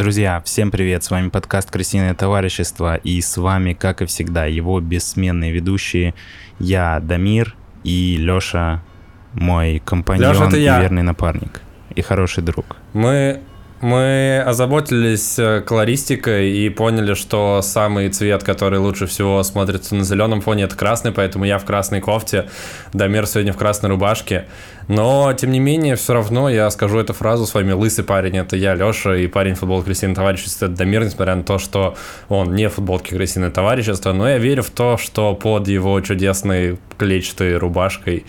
Друзья, 0.00 0.40
всем 0.46 0.70
привет, 0.70 1.04
с 1.04 1.10
вами 1.10 1.28
подкаст 1.28 1.70
«Крысиное 1.70 2.14
товарищество» 2.14 2.96
и 2.96 3.20
с 3.20 3.36
вами, 3.36 3.74
как 3.74 4.00
и 4.00 4.06
всегда, 4.06 4.46
его 4.46 4.80
бессменные 4.80 5.52
ведущие, 5.52 6.14
я, 6.58 7.00
Дамир, 7.00 7.54
и 7.84 8.16
Лёша, 8.16 8.82
мой 9.34 9.82
компаньон 9.84 10.32
Лёша, 10.32 10.56
и 10.56 10.62
верный 10.62 11.02
напарник, 11.02 11.60
и 11.94 12.00
хороший 12.00 12.42
друг. 12.42 12.78
Мы, 12.94 13.42
мы 13.80 14.42
озаботились 14.44 15.38
э, 15.38 15.62
колористикой 15.62 16.50
и 16.50 16.68
поняли, 16.68 17.14
что 17.14 17.62
самый 17.62 18.10
цвет, 18.10 18.42
который 18.42 18.78
лучше 18.78 19.06
всего 19.06 19.42
смотрится 19.42 19.94
на 19.94 20.04
зеленом 20.04 20.42
фоне, 20.42 20.64
это 20.64 20.76
красный, 20.76 21.12
поэтому 21.12 21.44
я 21.44 21.58
в 21.58 21.64
красной 21.64 22.00
кофте, 22.00 22.50
Дамир 22.92 23.26
сегодня 23.26 23.52
в 23.52 23.56
красной 23.56 23.88
рубашке. 23.90 24.46
Но, 24.88 25.32
тем 25.32 25.52
не 25.52 25.60
менее, 25.60 25.96
все 25.96 26.14
равно 26.14 26.50
я 26.50 26.68
скажу 26.70 26.98
эту 26.98 27.12
фразу 27.12 27.46
с 27.46 27.54
вами 27.54 27.72
«Лысый 27.72 28.04
парень»— 28.04 28.36
это 28.38 28.56
я, 28.56 28.74
Леша, 28.74 29.16
и 29.16 29.28
парень 29.28 29.54
футбол 29.54 29.82
Крысиное 29.82 30.14
товарищество— 30.14 30.64
это 30.66 30.74
Дамир, 30.74 31.04
несмотря 31.04 31.36
на 31.36 31.44
то, 31.44 31.58
что 31.58 31.96
он 32.28 32.54
не 32.54 32.68
в 32.68 32.74
футболке 32.74 33.14
Крысиное 33.14 33.50
товарищество, 33.50 34.12
но 34.12 34.28
я 34.28 34.38
верю 34.38 34.62
в 34.62 34.70
то, 34.70 34.98
что 34.98 35.34
под 35.34 35.68
его 35.68 36.00
чудесной 36.00 36.78
клетчатой 36.98 37.56
рубашкой 37.56 38.26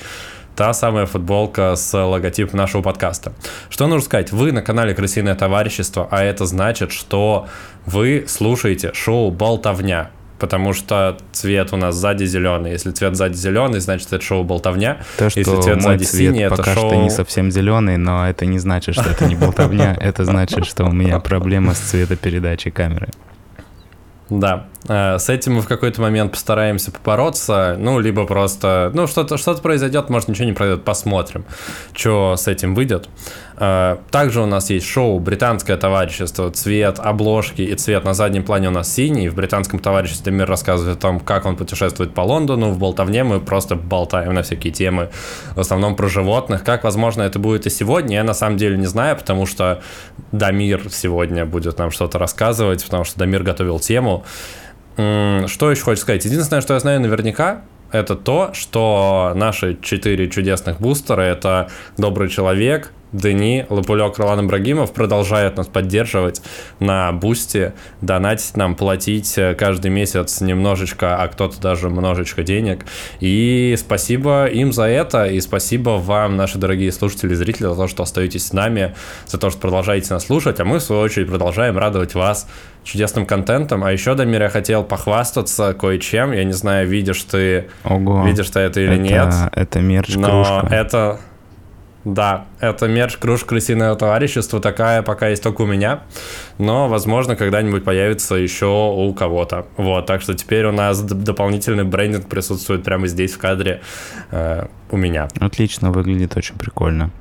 та 0.62 0.74
самая 0.74 1.08
футболка 1.08 1.76
с 1.76 1.92
логотипом 1.98 2.60
нашего 2.60 2.84
подкаста. 2.84 3.34
Что 3.72 3.88
нужно 3.88 4.06
сказать? 4.06 4.32
Вы 4.32 4.52
на 4.52 4.62
канале 4.62 4.94
Крысиное 4.94 5.34
товарищество, 5.34 6.08
а 6.12 6.24
это 6.24 6.46
значит, 6.46 6.92
что 6.92 7.48
вы 7.88 8.26
слушаете 8.28 8.94
шоу 8.94 9.32
«Болтовня», 9.32 10.12
потому 10.38 10.74
что 10.74 11.18
цвет 11.32 11.74
у 11.74 11.78
нас 11.78 11.96
сзади 11.96 12.26
зеленый. 12.26 12.74
Если 12.74 12.92
цвет 12.92 13.16
сзади 13.16 13.34
зеленый, 13.34 13.80
значит 13.80 14.14
это 14.14 14.24
шоу 14.24 14.44
«Болтовня». 14.44 15.00
То, 15.18 15.32
что 15.32 15.40
Если 15.40 15.62
цвет 15.62 15.76
мой 15.78 15.82
сзади 15.82 16.04
цвет 16.04 16.22
синий, 16.22 16.44
это 16.44 16.58
пока 16.58 16.76
шоу... 16.76 16.90
что 16.92 17.02
не 17.02 17.10
совсем 17.10 17.50
зеленый, 17.50 17.98
но 17.98 18.30
это 18.30 18.46
не 18.46 18.60
значит, 18.60 18.94
что 18.94 19.10
это 19.10 19.26
не 19.26 19.36
болтовня, 19.36 19.98
это 20.00 20.26
значит, 20.26 20.68
что 20.68 20.86
у 20.86 20.92
меня 20.92 21.20
проблема 21.20 21.74
с 21.74 21.80
цветопередачей 21.80 22.70
камеры. 22.70 23.10
Да, 24.32 24.68
Э, 24.88 25.20
с 25.20 25.30
этим 25.30 25.56
мы 25.56 25.62
в 25.62 25.68
какой-то 25.68 26.02
момент 26.02 26.32
постараемся 26.32 26.92
побороться, 26.92 27.76
ну, 27.80 28.00
либо 28.00 28.26
просто, 28.26 28.92
ну, 28.94 29.08
что-то 29.08 29.38
что 29.38 29.54
произойдет, 29.56 30.10
может, 30.10 30.28
ничего 30.28 30.46
не 30.46 30.54
произойдет, 30.54 30.84
посмотрим, 30.84 31.46
что 31.94 32.36
с 32.36 32.48
этим 32.48 32.74
выйдет. 32.74 33.08
Э, 33.62 33.98
Также 34.10 34.42
у 34.42 34.48
нас 34.48 34.72
есть 34.72 34.88
шоу 34.88 35.20
«Британское 35.20 35.78
товарищество», 35.78 36.50
цвет 36.50 36.98
обложки 37.00 37.62
и 37.62 37.76
цвет 37.76 38.04
на 38.04 38.16
заднем 38.16 38.44
плане 38.44 38.70
у 38.70 38.72
нас 38.72 38.92
синий. 38.92 39.30
В 39.30 39.36
«Британском 39.36 39.80
товариществе» 39.80 40.34
мир 40.34 40.48
рассказывает 40.48 40.98
о 40.98 41.00
том, 41.00 41.20
как 41.20 41.46
он 41.46 41.56
путешествует 41.56 42.12
по 42.16 42.22
Лондону, 42.22 42.72
в 42.72 42.80
«Болтовне» 42.80 43.24
мы 43.24 43.40
просто 43.40 43.76
болтаем 43.76 44.34
на 44.34 44.42
всякие 44.42 44.74
темы, 44.74 45.12
в 45.56 45.60
основном 45.60 45.96
про 45.96 46.08
животных. 46.08 46.64
Как, 46.64 46.84
возможно, 46.84 47.22
это 47.22 47.38
будет 47.38 47.68
и 47.68 47.70
сегодня, 47.70 48.16
я 48.16 48.24
на 48.24 48.34
самом 48.34 48.58
деле 48.58 48.78
не 48.78 48.88
знаю, 48.88 49.16
потому 49.16 49.46
что 49.46 49.84
Дамир 50.32 50.82
сегодня 50.90 51.46
будет 51.46 51.78
нам 51.78 51.92
что-то 51.92 52.18
рассказывать, 52.18 52.84
потому 52.84 53.04
что 53.04 53.20
Дамир 53.20 53.44
готовил 53.44 53.80
тему. 53.80 54.24
Что 54.96 55.72
еще 55.72 55.84
хочешь 55.84 56.02
сказать? 56.02 56.26
Единственное, 56.26 56.62
что 56.62 56.74
я 56.74 56.80
знаю 56.80 57.00
наверняка, 57.00 57.62
это 57.92 58.16
то, 58.16 58.54
что 58.54 59.34
наши 59.36 59.78
четыре 59.84 60.30
чудесных 60.30 60.82
бустера— 60.82 61.22
это 61.22 61.70
«Добрый 61.98 62.28
человек», 62.30 62.92
Дени, 63.12 63.66
Лапулек, 63.70 64.18
Ролан 64.18 64.46
Ибрагимов 64.46 64.94
продолжают 64.94 65.58
нас 65.58 65.68
поддерживать 65.68 66.42
на 66.80 67.12
бусте, 67.12 67.74
донатить 68.02 68.56
нам, 68.58 68.76
платить 68.76 69.38
э, 69.38 69.54
каждый 69.54 69.92
месяц 69.92 70.42
немножечко, 70.42 71.22
а 71.22 71.28
кто-то 71.28 71.60
даже 71.60 71.88
немножечко 71.88 72.44
денег. 72.44 72.86
И 73.20 73.76
спасибо 73.78 74.46
им 74.46 74.72
за 74.72 74.86
это, 74.86 75.26
и 75.26 75.40
спасибо 75.42 75.92
вам, 75.92 76.38
наши 76.38 76.58
дорогие 76.58 76.92
слушатели 76.92 77.34
и 77.34 77.36
зрители, 77.36 77.68
за 77.68 77.76
то, 77.76 77.88
что 77.88 78.04
остаетесь 78.04 78.48
с 78.48 78.54
нами, 78.54 78.96
за 79.28 79.38
то, 79.38 79.50
что 79.50 79.60
продолжаете 79.60 80.14
нас 80.14 80.26
слушать, 80.26 80.60
а 80.60 80.66
мы, 80.66 80.80
в 80.80 80.82
свою 80.82 81.02
очередь, 81.02 81.28
продолжаем 81.28 81.78
радовать 81.78 82.16
вас 82.16 82.48
чудесным 82.84 83.26
контентом. 83.26 83.84
А 83.84 83.92
еще, 83.92 84.16
Дамир, 84.16 84.42
я 84.44 84.50
хотел 84.50 84.84
похвастаться 84.84 85.74
кое-чем. 85.74 86.32
Я 86.32 86.44
не 86.44 86.54
знаю, 86.54 86.88
видишь 86.88 87.22
ты, 87.24 87.68
Ого. 87.84 88.26
видишь 88.26 88.50
ты 88.50 88.60
это 88.60 88.80
или 88.80 88.94
это, 88.94 89.02
нет. 89.02 89.34
Это 89.54 89.80
мерч 89.82 90.16
Но 90.16 90.44
кружка. 90.44 90.76
это... 90.76 91.20
Да, 92.04 92.46
это 92.60 92.88
мерч 92.88 93.18
кружка 93.18 93.50
крысиного 93.50 93.96
товарищества, 93.96 94.60
такая 94.60 95.04
пока 95.04 95.28
есть 95.30 95.44
только 95.44 95.62
у 95.62 95.66
меня, 95.68 96.02
но, 96.58 96.88
возможно, 96.88 97.36
когда-нибудь 97.36 97.84
появится 97.84 98.36
еще 98.36 98.66
у 98.66 99.14
кого-то. 99.14 99.68
Вот, 99.78 100.08
так 100.08 100.22
что 100.22 100.34
теперь 100.34 100.66
у 100.66 100.72
нас 100.72 101.02
дополнительный 101.02 101.84
брендинг 101.84 102.28
присутствует 102.28 102.84
прямо 102.84 103.08
здесь 103.08 103.34
в 103.34 103.38
кадре 103.38 103.82
э, 104.32 104.66
у 104.90 104.98
меня. 104.98 105.28
Отлично, 105.40 105.92
выглядит 105.92 106.36
очень 106.36 106.58
прикольно. 106.58 107.12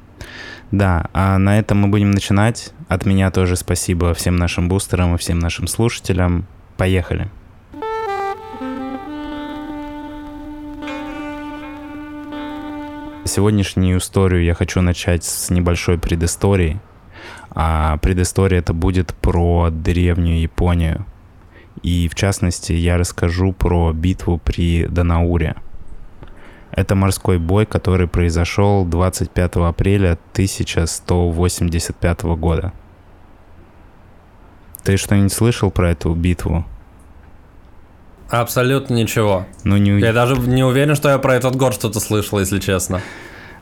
Да, 0.70 1.06
а 1.12 1.36
на 1.38 1.58
этом 1.58 1.78
мы 1.78 1.88
будем 1.88 2.12
начинать. 2.12 2.72
От 2.88 3.04
меня 3.04 3.30
тоже 3.30 3.56
спасибо 3.56 4.14
всем 4.14 4.36
нашим 4.36 4.68
бустерам 4.68 5.14
и 5.14 5.18
всем 5.18 5.40
нашим 5.40 5.66
слушателям. 5.66 6.46
Поехали. 6.76 7.28
Сегодняшнюю 13.30 13.98
историю 13.98 14.42
я 14.42 14.54
хочу 14.54 14.80
начать 14.80 15.22
с 15.22 15.50
небольшой 15.50 15.98
предыстории. 15.98 16.80
А 17.50 17.96
предыстория 17.98 18.58
это 18.58 18.74
будет 18.74 19.14
про 19.14 19.70
древнюю 19.70 20.40
Японию. 20.40 21.06
И 21.84 22.08
в 22.08 22.16
частности 22.16 22.72
я 22.72 22.98
расскажу 22.98 23.52
про 23.52 23.92
битву 23.92 24.38
при 24.38 24.86
Данауре. 24.86 25.54
Это 26.72 26.96
морской 26.96 27.38
бой, 27.38 27.66
который 27.66 28.08
произошел 28.08 28.84
25 28.84 29.58
апреля 29.58 30.18
1185 30.32 32.22
года. 32.22 32.72
Ты 34.82 34.96
что-нибудь 34.96 35.32
слышал 35.32 35.70
про 35.70 35.92
эту 35.92 36.12
битву? 36.16 36.66
Абсолютно 38.30 38.94
ничего. 38.94 39.46
Ну, 39.64 39.76
не... 39.76 40.00
Я 40.00 40.12
даже 40.12 40.36
не 40.36 40.64
уверен, 40.64 40.94
что 40.94 41.08
я 41.08 41.18
про 41.18 41.34
этот 41.34 41.56
год 41.56 41.74
что-то 41.74 42.00
слышал, 42.00 42.38
если 42.38 42.60
честно. 42.60 43.00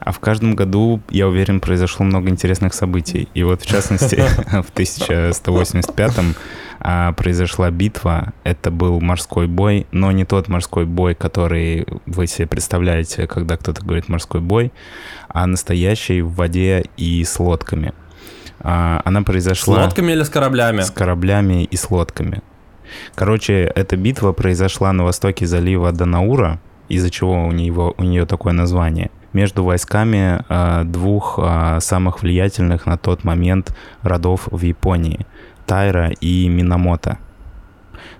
А 0.01 0.13
в 0.13 0.21
каждом 0.21 0.55
году, 0.55 1.01
я 1.11 1.27
уверен, 1.27 1.61
произошло 1.61 2.05
много 2.05 2.29
интересных 2.29 2.73
событий. 2.73 3.29
И 3.35 3.43
вот, 3.43 3.63
в 3.63 3.67
частности, 3.67 4.17
в 4.63 4.73
1185-м 4.75 6.35
а, 6.81 7.13
произошла 7.13 7.71
битва. 7.71 8.33
Это 8.45 8.71
был 8.71 9.01
морской 9.01 9.47
бой, 9.47 9.87
но 9.91 10.13
не 10.13 10.25
тот 10.25 10.49
морской 10.49 10.85
бой, 10.85 11.15
который 11.15 11.87
вы 12.07 12.27
себе 12.27 12.47
представляете, 12.47 13.27
когда 13.27 13.57
кто-то 13.57 13.83
говорит 13.85 14.09
морской 14.09 14.41
бой, 14.41 14.73
а 15.29 15.47
настоящий 15.47 16.23
в 16.23 16.35
воде 16.35 16.85
и 16.97 17.25
с 17.25 17.39
лодками. 17.41 17.93
А, 18.61 19.01
Она 19.05 19.21
С 19.21 19.25
произошла... 19.25 19.83
лодками 19.85 20.13
или 20.13 20.23
с 20.23 20.29
кораблями? 20.29 20.81
С 20.81 20.91
кораблями 20.91 21.65
и 21.65 21.77
с 21.77 21.91
лодками. 21.91 22.43
Короче, 23.15 23.71
эта 23.75 23.97
битва 23.97 24.33
произошла 24.33 24.93
на 24.93 25.05
востоке 25.05 25.47
залива 25.47 25.93
Данаура, 25.93 26.61
из-за 26.89 27.11
чего 27.11 27.47
у, 27.47 27.53
него, 27.53 27.95
у 27.99 28.05
нее 28.05 28.27
такое 28.27 28.53
название, 28.53 29.11
между 29.33 29.65
войсками 29.65 30.43
э, 30.49 30.85
двух 30.85 31.39
э, 31.39 31.79
самых 31.81 32.23
влиятельных 32.23 32.87
на 32.87 32.97
тот 32.97 33.25
момент 33.25 33.77
родов 34.03 34.49
в 34.51 34.63
Японии– 34.63 35.27
Тайра 35.69 36.11
и 36.23 36.49
Минамото. 36.49 37.19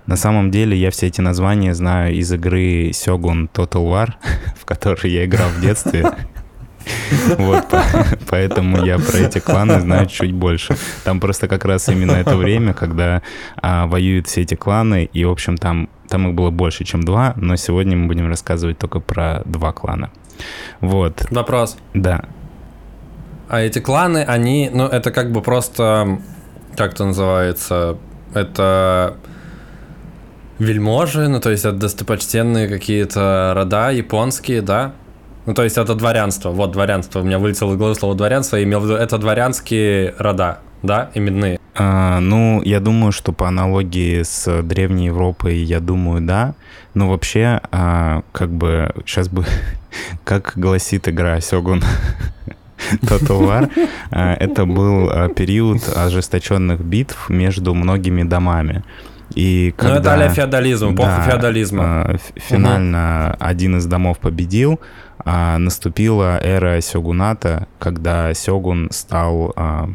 На 0.05 0.15
самом 0.15 0.51
деле 0.51 0.77
я 0.77 0.91
все 0.91 1.07
эти 1.07 1.19
названия 1.19 1.73
знаю 1.73 2.13
из 2.13 2.31
игры 2.31 2.91
Сёгун 2.93 3.49
Total 3.51 3.83
War, 3.83 4.13
в 4.55 4.65
которой 4.65 5.11
я 5.11 5.25
играл 5.25 5.49
в 5.49 5.59
детстве. 5.59 6.05
Вот, 7.37 7.67
по- 7.69 7.83
поэтому 8.29 8.83
я 8.85 8.97
про 8.97 9.17
эти 9.17 9.39
кланы 9.39 9.79
знаю 9.79 10.07
чуть 10.07 10.31
больше. 10.33 10.75
Там 11.03 11.19
просто 11.19 11.47
как 11.47 11.65
раз 11.65 11.89
именно 11.89 12.11
это 12.13 12.35
время, 12.37 12.73
когда 12.73 13.21
а, 13.61 13.87
воюют 13.87 14.27
все 14.27 14.41
эти 14.41 14.55
кланы, 14.55 15.09
и, 15.11 15.25
в 15.25 15.31
общем, 15.31 15.57
там, 15.57 15.89
там 16.07 16.27
их 16.29 16.33
было 16.35 16.49
больше, 16.49 16.83
чем 16.83 17.03
два, 17.03 17.33
но 17.35 17.55
сегодня 17.55 17.97
мы 17.97 18.07
будем 18.07 18.27
рассказывать 18.29 18.77
только 18.77 18.99
про 18.99 19.41
два 19.45 19.71
клана. 19.71 20.09
Вот, 20.81 21.25
Вопрос. 21.31 21.77
да. 21.93 22.23
А 23.49 23.61
эти 23.61 23.79
кланы, 23.79 24.23
они, 24.23 24.69
ну, 24.71 24.85
это 24.85 25.11
как 25.11 25.31
бы 25.31 25.41
просто, 25.41 26.19
как 26.77 26.93
это 26.93 27.05
называется, 27.05 27.97
это 28.33 29.15
вельможи, 30.59 31.27
ну, 31.27 31.39
то 31.39 31.49
есть 31.49 31.65
это 31.65 31.75
достопочтенные 31.75 32.67
какие-то 32.67 33.53
рода 33.55 33.89
японские, 33.91 34.61
да? 34.61 34.93
Ну, 35.49 35.55
то 35.55 35.63
есть 35.63 35.79
это 35.79 35.95
дворянство, 35.95 36.51
вот 36.51 36.73
дворянство, 36.73 37.21
у 37.21 37.23
меня 37.23 37.39
вылетело 37.39 37.73
из 37.73 37.77
головы 37.77 37.95
слово 37.95 38.13
дворянство, 38.13 38.55
я 38.55 38.63
имел 38.65 38.81
в 38.81 38.83
виду, 38.83 38.93
это 38.93 39.17
дворянские 39.17 40.13
рода, 40.19 40.59
да, 40.83 41.09
именные. 41.15 41.59
А, 41.73 42.19
ну, 42.19 42.61
я 42.61 42.79
думаю, 42.79 43.11
что 43.11 43.33
по 43.33 43.47
аналогии 43.47 44.21
с 44.21 44.61
Древней 44.61 45.07
Европой, 45.07 45.57
я 45.57 45.79
думаю, 45.79 46.21
да. 46.21 46.53
Но 46.93 47.09
вообще, 47.09 47.61
а, 47.71 48.21
как 48.31 48.51
бы, 48.51 48.93
сейчас 49.07 49.27
бы, 49.27 49.43
как 50.23 50.53
гласит 50.55 51.07
игра 51.07 51.41
Сёгун 51.41 51.81
War, 53.01 53.71
а, 54.11 54.35
это 54.35 54.67
был 54.67 55.09
а, 55.09 55.29
период 55.29 55.81
ожесточенных 55.95 56.81
битв 56.81 57.27
между 57.27 57.73
многими 57.73 58.21
домами. 58.21 58.83
И 59.35 59.73
Ну, 59.77 59.87
это 59.89 60.03
когда- 60.03 60.25
а 60.25 60.29
феодализм, 60.29 60.95
эпоха 60.95 61.15
Да, 61.17 61.23
феодализма. 61.31 61.83
а, 61.83 62.15
Финально 62.35 63.35
один 63.39 63.77
из 63.77 63.85
домов 63.85 64.17
победил, 64.19 64.79
а 65.23 65.57
наступила 65.57 66.39
эра 66.41 66.81
сёгуната, 66.81 67.67
когда 67.79 68.33
сёгун 68.33 68.89
стал 68.91 69.53
а, 69.55 69.89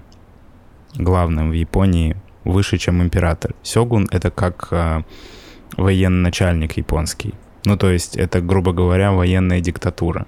главным 0.96 1.50
в 1.50 1.54
Японии 1.54 2.16
выше, 2.44 2.78
чем 2.78 3.02
император. 3.02 3.54
Сёгун— 3.62 4.06
это 4.12 4.30
как 4.30 4.68
э, 4.70 5.02
военный 5.76 6.22
начальник 6.22 6.76
японский. 6.76 7.34
Ну, 7.64 7.76
то 7.76 7.90
есть 7.90 8.16
это, 8.16 8.40
грубо 8.42 8.72
говоря, 8.72 9.10
военная 9.12 9.60
диктатура. 9.60 10.26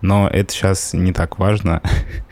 Но 0.00 0.26
это 0.28 0.50
сейчас 0.52 0.94
не 0.94 1.12
так 1.12 1.38
важно. 1.38 1.80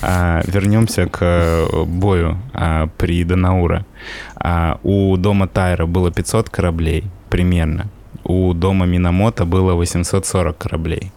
А, 0.00 0.42
вернемся 0.46 1.06
к 1.06 1.18
э, 1.20 1.84
бою 1.84 2.38
а, 2.52 2.88
при 2.98 3.24
Данаура. 3.24 3.84
А, 4.36 4.78
у 4.82 5.16
дома 5.16 5.46
Тайра 5.46 5.86
было 5.86 6.10
500 6.10 6.50
кораблей 6.50 7.04
примерно. 7.28 7.86
У 8.24 8.52
дома 8.52 8.86
Минамото 8.86 9.44
было 9.44 9.74
840 9.74 10.58
кораблей. 10.58 11.12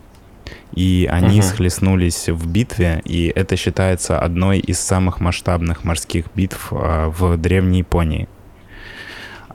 И 0.74 1.08
они 1.12 1.40
угу. 1.40 1.48
схлестнулись 1.48 2.30
в 2.30 2.48
битве, 2.48 3.02
и 3.06 3.32
это 3.36 3.56
считается 3.56 4.20
одной 4.20 4.60
из 4.60 4.80
самых 4.80 5.20
масштабных 5.20 5.84
морских 5.84 6.26
битв 6.36 6.68
а, 6.72 7.10
в 7.10 7.38
Древней 7.38 7.80
Японии. 7.80 8.28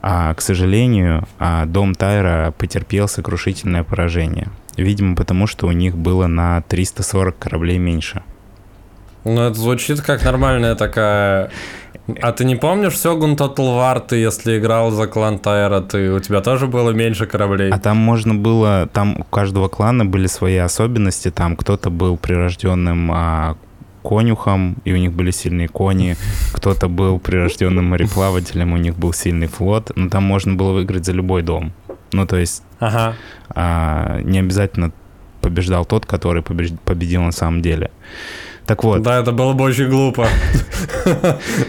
А, 0.01 0.33
к 0.33 0.41
сожалению, 0.41 1.27
а, 1.37 1.65
дом 1.65 1.93
Тайра 1.93 2.53
потерпел 2.57 3.07
сокрушительное 3.07 3.83
поражение. 3.83 4.49
Видимо, 4.77 5.15
потому 5.15 5.47
что 5.47 5.67
у 5.67 5.71
них 5.71 5.95
было 5.95 6.27
на 6.27 6.61
340 6.61 7.37
кораблей 7.37 7.77
меньше. 7.77 8.23
Ну, 9.23 9.41
это 9.41 9.53
звучит 9.53 10.01
как 10.01 10.23
нормальная 10.23 10.75
такая... 10.75 11.51
А 12.21 12.31
ты 12.31 12.45
не 12.45 12.55
помнишь 12.55 12.97
Сёгун 12.97 13.33
Total 13.33 13.55
War, 13.55 14.03
ты 14.05 14.15
если 14.15 14.57
играл 14.57 14.91
за 14.91 15.07
клан 15.07 15.37
Тайра, 15.37 15.81
ты, 15.81 16.11
у 16.11 16.19
тебя 16.19 16.41
тоже 16.41 16.67
было 16.67 16.91
меньше 16.91 17.27
кораблей? 17.27 17.69
А 17.69 17.79
там 17.79 17.97
можно 17.97 18.33
было... 18.33 18.89
Там 18.91 19.17
у 19.19 19.23
каждого 19.23 19.67
клана 19.67 20.05
были 20.05 20.27
свои 20.27 20.57
особенности. 20.57 21.29
Там 21.29 21.55
кто-то 21.55 21.89
был 21.89 22.17
прирожденным 22.17 23.11
а, 23.13 23.57
конюхом, 24.03 24.77
и 24.83 24.93
у 24.93 24.97
них 24.97 25.13
были 25.13 25.31
сильные 25.31 25.67
кони. 25.67 26.17
Кто-то 26.53 26.87
был 26.87 27.19
прирожденным 27.19 27.85
мореплавателем, 27.85 28.73
у 28.73 28.77
них 28.77 28.97
был 28.97 29.13
сильный 29.13 29.47
флот. 29.47 29.91
Но 29.95 30.09
там 30.09 30.23
можно 30.23 30.55
было 30.55 30.73
выиграть 30.73 31.05
за 31.05 31.11
любой 31.11 31.43
дом. 31.43 31.71
Ну, 32.11 32.25
то 32.25 32.37
есть 32.37 32.63
ага. 32.79 33.15
а, 33.49 34.19
не 34.23 34.39
обязательно 34.39 34.91
побеждал 35.41 35.85
тот, 35.85 36.05
который 36.05 36.41
победил 36.41 37.21
на 37.21 37.31
самом 37.31 37.61
деле. 37.61 37.91
Так 38.71 38.85
вот. 38.85 39.01
Да, 39.01 39.19
это 39.19 39.33
было 39.33 39.51
бы 39.51 39.65
очень 39.65 39.89
глупо. 39.89 40.27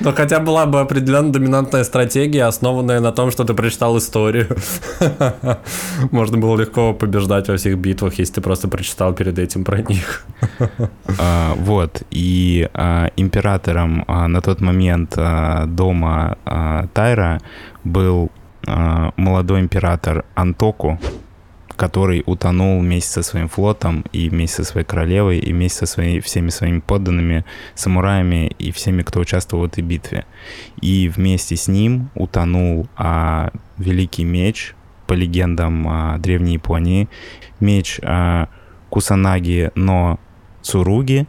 Но 0.00 0.12
хотя 0.12 0.38
была 0.38 0.66
бы 0.66 0.78
определенно 0.78 1.32
доминантная 1.32 1.82
стратегия, 1.82 2.44
основанная 2.44 3.00
на 3.00 3.10
том, 3.10 3.32
что 3.32 3.42
ты 3.42 3.54
прочитал 3.54 3.98
историю. 3.98 4.56
Можно 6.12 6.38
было 6.38 6.56
легко 6.56 6.94
побеждать 6.94 7.48
во 7.48 7.56
всех 7.56 7.76
битвах, 7.78 8.20
если 8.20 8.34
ты 8.34 8.40
просто 8.40 8.68
прочитал 8.68 9.14
перед 9.14 9.36
этим 9.40 9.64
про 9.64 9.82
них. 9.82 10.24
А, 11.18 11.54
вот. 11.56 12.02
И 12.12 12.68
а, 12.72 13.10
императором 13.16 14.04
а, 14.06 14.28
на 14.28 14.40
тот 14.40 14.60
момент 14.60 15.18
дома 15.66 16.36
Тайра 16.94 17.40
был 17.82 18.30
молодой 19.16 19.60
император 19.60 20.24
Антоку 20.36 21.00
который 21.82 22.22
утонул 22.26 22.78
вместе 22.78 23.10
со 23.10 23.22
своим 23.24 23.48
флотом 23.48 24.04
и 24.12 24.28
вместе 24.28 24.58
со 24.58 24.70
своей 24.70 24.86
королевой 24.86 25.40
и 25.40 25.52
вместе 25.52 25.80
со 25.80 25.86
своими, 25.86 26.20
всеми 26.20 26.50
своими 26.50 26.78
подданными, 26.78 27.44
самураями 27.74 28.54
и 28.60 28.70
всеми, 28.70 29.02
кто 29.02 29.18
участвовал 29.18 29.64
в 29.64 29.66
этой 29.66 29.82
битве. 29.82 30.24
И 30.80 31.08
вместе 31.08 31.56
с 31.56 31.66
ним 31.66 32.10
утонул 32.14 32.86
а, 32.96 33.50
великий 33.78 34.22
меч, 34.22 34.76
по 35.08 35.14
легендам 35.14 35.88
а, 35.88 36.18
Древней 36.18 36.52
Японии, 36.52 37.08
меч 37.58 37.98
а, 38.04 38.48
Кусанаги 38.88 39.72
но 39.74 40.20
Цуруги, 40.62 41.26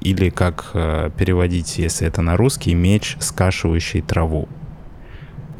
или 0.00 0.28
как 0.30 0.72
а, 0.74 1.10
переводить, 1.10 1.78
если 1.78 2.08
это 2.08 2.20
на 2.20 2.36
русский, 2.36 2.74
меч, 2.74 3.16
скашивающий 3.20 4.00
траву. 4.00 4.48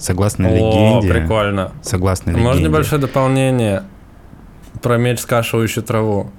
Согласно 0.02 0.48
О, 0.48 0.50
легенде... 0.50 1.14
прикольно. 1.14 1.70
Согласно 1.80 2.30
легенде... 2.30 2.48
Можно 2.48 2.66
небольшое 2.66 3.00
дополнение 3.00 3.84
про 4.82 4.96
меч, 4.96 5.20
скашивающий 5.20 5.80
траву? 5.82 6.32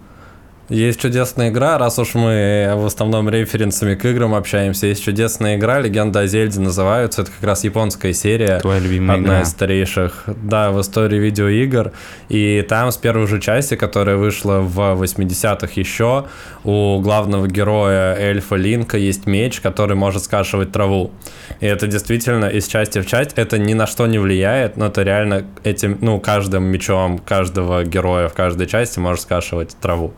Есть 0.69 1.01
чудесная 1.01 1.49
игра, 1.49 1.77
раз 1.77 1.99
уж 1.99 2.13
мы 2.13 2.71
в 2.77 2.85
основном 2.85 3.29
референсами 3.29 3.95
к 3.95 4.05
играм 4.05 4.33
общаемся, 4.33 4.87
есть 4.87 5.03
чудесная 5.03 5.57
игра, 5.57 5.81
Легенда 5.81 6.21
о 6.21 6.27
Зельде 6.27 6.61
называются, 6.61 7.23
это 7.23 7.31
как 7.31 7.43
раз 7.43 7.65
японская 7.65 8.13
серия. 8.13 8.59
Твоя 8.59 8.79
любимая 8.79 9.17
Одна 9.17 9.27
игра. 9.27 9.41
из 9.41 9.49
старейших, 9.49 10.23
да, 10.27 10.71
в 10.71 10.79
истории 10.79 11.19
видеоигр. 11.19 11.91
И 12.29 12.65
там 12.69 12.93
с 12.93 12.97
первой 12.97 13.27
же 13.27 13.41
части, 13.41 13.75
которая 13.75 14.15
вышла 14.15 14.59
в 14.59 14.79
80-х 15.03 15.67
еще, 15.75 16.27
у 16.63 16.99
главного 17.01 17.47
героя 17.47 18.15
эльфа 18.15 18.55
Линка 18.55 18.97
есть 18.97 19.25
меч, 19.25 19.59
который 19.59 19.97
может 19.97 20.23
скашивать 20.23 20.71
траву. 20.71 21.11
И 21.59 21.65
это 21.65 21.87
действительно 21.87 22.45
из 22.45 22.67
части 22.67 23.01
в 23.01 23.05
часть, 23.05 23.33
это 23.35 23.57
ни 23.57 23.73
на 23.73 23.85
что 23.85 24.07
не 24.07 24.17
влияет, 24.17 24.77
но 24.77 24.85
это 24.85 25.03
реально 25.03 25.45
этим, 25.65 25.97
ну, 25.99 26.21
каждым 26.21 26.63
мечом 26.63 27.19
каждого 27.19 27.83
героя 27.83 28.29
в 28.29 28.33
каждой 28.33 28.65
части 28.65 28.99
может 28.99 29.23
скашивать 29.23 29.75
траву. 29.81 30.13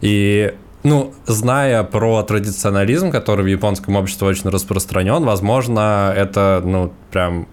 И 0.00 0.54
ну, 0.84 1.12
зная 1.26 1.82
про 1.82 2.22
традиционализм, 2.22 3.10
который 3.10 3.44
в 3.44 3.48
японском 3.48 3.96
обществе 3.96 4.28
очень 4.28 4.48
распространен, 4.48 5.24
возможно, 5.24 6.12
это, 6.16 6.62
ну, 6.64 6.92
прям 7.10 7.48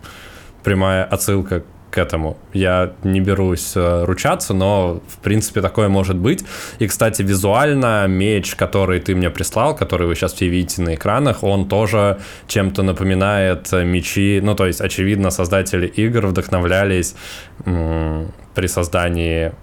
прямая 0.64 1.04
отсылка 1.04 1.64
к 1.96 1.98
этому. 1.98 2.38
Я 2.54 2.94
не 3.04 3.22
берусь 3.22 3.72
э, 3.76 4.04
ручаться, 4.04 4.54
но, 4.54 5.02
в 5.08 5.18
принципе, 5.20 5.62
такое 5.62 5.88
может 5.88 6.18
быть. 6.18 6.44
И, 6.80 6.88
кстати, 6.88 7.22
визуально 7.22 8.06
меч, 8.08 8.56
который 8.56 9.00
ты 9.00 9.16
мне 9.16 9.30
прислал, 9.30 9.76
который 9.76 10.06
вы 10.06 10.16
сейчас 10.16 10.34
все 10.34 10.50
видите 10.50 10.82
на 10.82 10.96
экранах, 10.96 11.44
он 11.44 11.68
тоже 11.70 12.20
чем-то 12.48 12.84
напоминает 12.84 13.72
мечи. 13.72 14.42
Ну, 14.44 14.56
то 14.56 14.66
есть, 14.66 14.82
очевидно, 14.82 15.30
создатели 15.30 15.88
игр 15.88 16.28
вдохновлялись 16.28 17.16
при 17.64 18.68
создании 18.68 19.54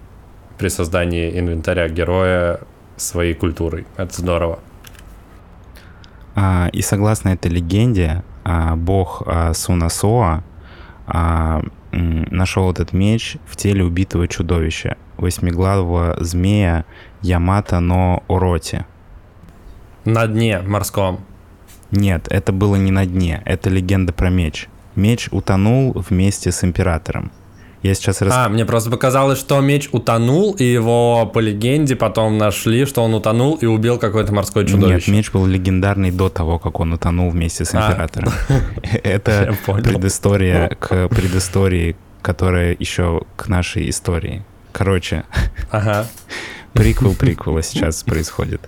при 0.57 0.69
создании 0.69 1.39
инвентаря 1.39 1.89
героя 1.89 2.59
своей 2.97 3.33
культурой. 3.33 3.85
Это 3.97 4.15
здорово. 4.15 4.59
А, 6.35 6.69
и 6.71 6.81
согласно 6.81 7.29
этой 7.29 7.51
легенде, 7.51 8.23
а, 8.43 8.75
бог 8.75 9.23
а, 9.25 9.53
Сунасоа 9.53 10.43
а, 11.05 11.61
нашел 11.91 12.71
этот 12.71 12.93
меч 12.93 13.37
в 13.45 13.55
теле 13.55 13.83
убитого 13.83 14.27
чудовища, 14.27 14.97
восьмиглавого 15.17 16.17
змея 16.19 16.85
Ямата 17.21 17.79
но 17.79 18.23
Ороти. 18.27 18.85
На 20.05 20.27
дне 20.27 20.59
морском. 20.59 21.21
Нет, 21.91 22.27
это 22.29 22.51
было 22.51 22.75
не 22.75 22.91
на 22.91 23.05
дне, 23.05 23.41
это 23.45 23.69
легенда 23.69 24.11
про 24.11 24.29
меч. 24.29 24.67
Меч 24.95 25.29
утонул 25.31 25.93
вместе 25.93 26.51
с 26.51 26.63
императором. 26.63 27.31
Я 27.83 27.95
сейчас 27.95 28.21
рас... 28.21 28.33
А, 28.33 28.49
мне 28.49 28.65
просто 28.65 28.89
показалось, 28.89 29.37
что 29.37 29.59
меч 29.59 29.89
утонул, 29.91 30.53
и 30.53 30.63
его 30.63 31.25
по 31.25 31.39
легенде 31.39 31.97
потом 31.97 32.37
нашли, 32.37 32.85
что 32.85 33.03
он 33.03 33.13
утонул 33.13 33.55
и 33.55 33.65
убил 33.65 33.99
какое-то 33.99 34.33
морское 34.33 34.65
чудовище. 34.65 35.11
Нет, 35.11 35.17
меч 35.17 35.31
был 35.31 35.45
легендарный 35.45 36.11
до 36.11 36.29
того, 36.29 36.59
как 36.59 36.79
он 36.79 36.93
утонул 36.93 37.29
вместе 37.29 37.65
с 37.65 37.75
а. 37.75 37.89
императором. 37.89 38.31
Это 39.03 39.53
предыстория 39.65 40.69
к 40.79 41.09
предыстории, 41.09 41.97
которая 42.21 42.73
еще 42.79 43.23
к 43.35 43.49
нашей 43.49 43.89
истории. 43.89 44.43
Короче, 44.71 45.25
ага. 45.69 46.07
приквел 46.73 47.13
приквела 47.15 47.61
сейчас 47.61 48.01
происходит. 48.03 48.61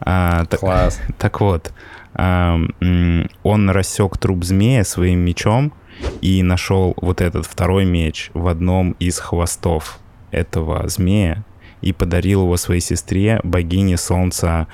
А, 0.00 0.44
Класс. 0.44 1.00
Так 1.18 1.40
вот, 1.40 1.72
он 2.14 3.70
рассек 3.70 4.18
труп 4.18 4.44
змея 4.44 4.84
своим 4.84 5.20
мечом, 5.20 5.72
и 6.20 6.42
нашел 6.42 6.94
вот 7.00 7.20
этот 7.20 7.46
второй 7.46 7.84
меч 7.84 8.30
в 8.34 8.46
одном 8.48 8.92
из 8.92 9.18
хвостов 9.18 9.98
этого 10.30 10.88
змея 10.88 11.44
и 11.80 11.92
подарил 11.92 12.42
его 12.42 12.56
своей 12.56 12.80
сестре, 12.80 13.40
богине 13.42 13.96
солнца 13.96 14.66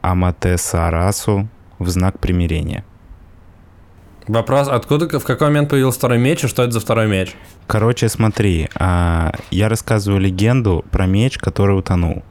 Аматесарасу 0.00 1.48
в 1.78 1.88
знак 1.88 2.18
примирения. 2.18 2.84
Вопрос, 4.28 4.66
откуда, 4.68 5.20
в 5.20 5.24
какой 5.24 5.48
момент 5.48 5.70
появился 5.70 5.98
второй 5.98 6.18
меч, 6.18 6.42
и 6.42 6.48
что 6.48 6.62
это 6.62 6.72
за 6.72 6.80
второй 6.80 7.06
меч? 7.06 7.36
Короче, 7.68 8.08
смотри, 8.08 8.68
а, 8.74 9.32
я 9.50 9.68
рассказываю 9.68 10.20
легенду 10.20 10.84
про 10.90 11.06
меч, 11.06 11.38
который 11.38 11.78
утонул. 11.78 12.24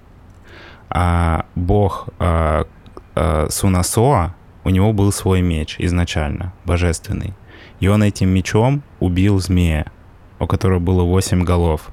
А 0.89 1.45
бог 1.55 2.09
а, 2.19 2.65
а, 3.15 3.47
Сунасоа, 3.49 4.35
у 4.65 4.69
него 4.71 4.91
был 4.91 5.11
свой 5.13 5.41
меч 5.41 5.75
изначально, 5.79 6.53
божественный. 6.65 7.33
И 7.79 7.87
он 7.87 8.03
этим 8.03 8.29
мечом 8.29 8.83
убил 8.99 9.39
змея, 9.39 9.85
у 10.39 10.47
которого 10.47 10.79
было 10.79 11.03
8 11.03 11.43
голов. 11.43 11.89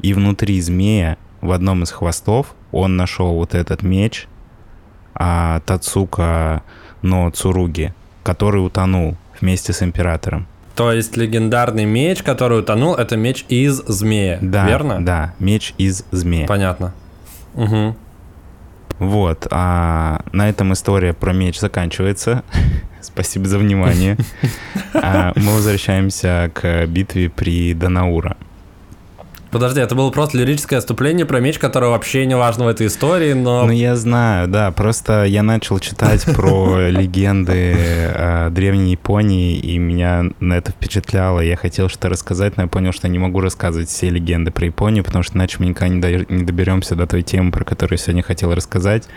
И 0.00 0.14
внутри 0.14 0.60
змея, 0.60 1.18
в 1.40 1.52
одном 1.52 1.82
из 1.82 1.90
хвостов, 1.90 2.54
он 2.72 2.96
нашел 2.96 3.34
вот 3.34 3.54
этот 3.54 3.82
меч 3.82 4.28
а, 5.14 5.60
Тацука 5.60 6.62
но 7.02 7.30
Цуруги, 7.30 7.94
который 8.22 8.64
утонул 8.64 9.16
вместе 9.40 9.72
с 9.72 9.82
императором. 9.82 10.46
То 10.76 10.92
есть 10.92 11.16
легендарный 11.16 11.84
меч, 11.84 12.22
который 12.22 12.60
утонул, 12.60 12.94
это 12.94 13.16
меч 13.16 13.44
из 13.48 13.76
змея, 13.86 14.38
да, 14.40 14.66
верно? 14.66 15.04
Да, 15.04 15.34
меч 15.38 15.74
из 15.78 16.04
змея. 16.10 16.46
Понятно. 16.46 16.94
Угу. 17.54 17.96
Вот, 18.98 19.46
а 19.50 20.20
на 20.32 20.48
этом 20.48 20.72
история 20.72 21.12
про 21.12 21.32
меч 21.32 21.58
заканчивается. 21.58 22.44
Спасибо 23.02 23.46
за 23.48 23.58
внимание. 23.58 24.16
А, 24.92 25.32
мы 25.36 25.54
возвращаемся 25.54 26.50
к 26.52 26.86
битве 26.86 27.30
при 27.30 27.74
Данаура. 27.74 28.36
Подожди, 29.50 29.80
это 29.80 29.94
было 29.94 30.10
просто 30.10 30.38
лирическое 30.38 30.78
отступление 30.78 31.26
про 31.26 31.40
меч, 31.40 31.58
который 31.58 31.88
вообще 31.88 32.26
не 32.26 32.36
важно 32.36 32.66
в 32.66 32.68
этой 32.68 32.86
истории, 32.86 33.32
но... 33.32 33.66
Ну, 33.66 33.72
я 33.72 33.96
знаю, 33.96 34.48
да, 34.48 34.70
просто 34.70 35.24
я 35.24 35.42
начал 35.42 35.78
читать 35.78 36.24
про 36.24 36.88
легенды 36.88 37.76
древней 38.50 38.92
Японии, 38.92 39.58
и 39.58 39.78
меня 39.78 40.24
на 40.40 40.54
это 40.54 40.72
впечатляло. 40.72 41.40
Я 41.40 41.56
хотел 41.56 41.88
что-то 41.88 42.08
рассказать, 42.08 42.56
но 42.56 42.64
я 42.64 42.68
понял, 42.68 42.92
что 42.92 43.08
не 43.08 43.18
могу 43.18 43.40
рассказывать 43.40 43.88
все 43.88 44.10
легенды 44.10 44.50
про 44.50 44.66
Японию, 44.66 45.04
потому 45.04 45.22
что 45.22 45.36
иначе 45.36 45.56
мы 45.58 45.66
никогда 45.66 46.10
не 46.10 46.44
доберемся 46.44 46.94
до 46.94 47.06
той 47.06 47.22
темы, 47.22 47.50
про 47.50 47.64
которую 47.64 47.98
я 47.98 48.02
сегодня 48.02 48.22
хотел 48.22 48.54
рассказать. 48.54 49.08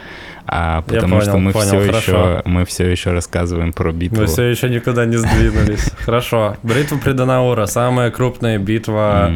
А, 0.45 0.81
потому 0.81 1.21
что 1.21 1.37
мы 1.37 1.53
все 1.53 1.81
еще 1.81 2.41
мы 2.45 2.65
все 2.65 2.89
еще 2.89 3.11
рассказываем 3.11 3.73
про 3.73 3.91
битву. 3.91 4.21
Мы 4.21 4.27
все 4.27 4.43
еще 4.43 4.69
никуда 4.69 5.05
не 5.05 5.17
сдвинулись. 5.17 5.91
Хорошо. 5.99 6.57
Битва 6.63 6.97
при 6.97 7.13
Данаура, 7.13 7.65
самая 7.65 8.11
крупная 8.11 8.57
битва 8.57 9.33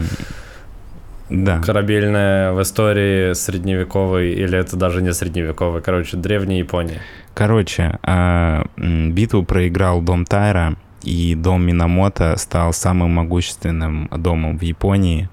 да. 1.29 1.61
корабельная 1.61 2.53
в 2.53 2.61
истории 2.61 3.33
средневековой, 3.33 4.31
или 4.31 4.57
это 4.57 4.75
даже 4.75 5.01
не 5.01 5.13
средневековой, 5.13 5.81
короче, 5.81 6.17
древней 6.17 6.59
Японии. 6.59 6.99
Короче, 7.33 7.99
а, 8.03 8.65
битву 8.77 9.43
проиграл 9.43 10.01
дом 10.01 10.25
Тайра, 10.25 10.75
и 11.03 11.35
дом 11.35 11.65
Минамото 11.65 12.35
стал 12.37 12.73
самым 12.73 13.11
могущественным 13.11 14.09
домом 14.09 14.57
в 14.57 14.61
Японии. 14.61 15.29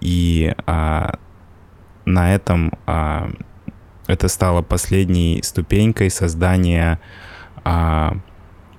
И 0.00 0.54
а, 0.66 1.14
на 2.04 2.34
этом 2.34 2.72
а, 2.86 3.30
это 4.06 4.28
стало 4.28 4.62
последней 4.62 5.40
ступенькой 5.42 6.10
создания 6.10 7.00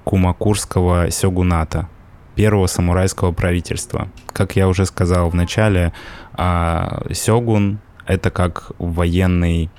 Кумакурского 0.04 1.12
сёгуната, 1.12 1.88
первого 2.36 2.68
самурайского 2.68 3.32
правительства. 3.32 4.08
Как 4.28 4.56
я 4.56 4.68
уже 4.68 4.86
сказал 4.86 5.30
в 5.30 5.36
начале, 5.36 5.94
а 6.33 7.03
сёгун— 7.12 7.79
это 8.05 8.29
как 8.31 8.71
военный 8.77 9.69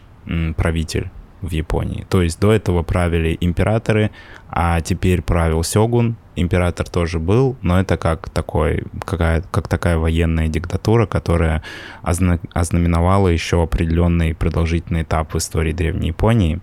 правитель 0.56 1.10
в 1.42 1.50
Японии. 1.50 2.06
То 2.08 2.22
есть 2.22 2.40
до 2.40 2.52
этого 2.52 2.82
правили 2.82 3.36
императоры, 3.40 4.10
а 4.48 4.80
теперь 4.80 5.22
правил 5.22 5.62
сёгун. 5.62 6.16
Император 6.36 6.88
тоже 6.88 7.18
был, 7.18 7.56
но 7.60 7.80
это 7.80 7.96
как, 7.96 8.30
такой, 8.30 8.84
какая, 9.04 9.42
как 9.50 9.68
такая 9.68 9.98
военная 9.98 10.48
диктатура, 10.48 11.06
которая 11.06 11.62
озна, 12.02 12.38
ознаменовала 12.54 13.28
еще 13.28 13.62
определенный 13.62 14.34
продолжительный 14.34 15.02
этап 15.02 15.34
в 15.34 15.38
истории 15.38 15.72
Древней 15.72 16.08
Японии. 16.08 16.60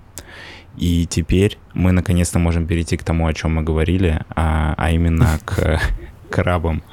И 0.77 1.06
теперь 1.08 1.58
мы 1.74 1.91
наконец-то 1.91 2.39
можем 2.39 2.67
перейти 2.67 2.98
к 2.98 3.03
тому, 3.03 3.27
о 3.27 3.34
чем 3.34 3.56
мы 3.56 3.63
говорили, 3.63 4.22
а, 4.36 4.74
а 4.77 4.91
именно 4.91 5.39
к 5.44 5.79
крабам. 6.29 6.84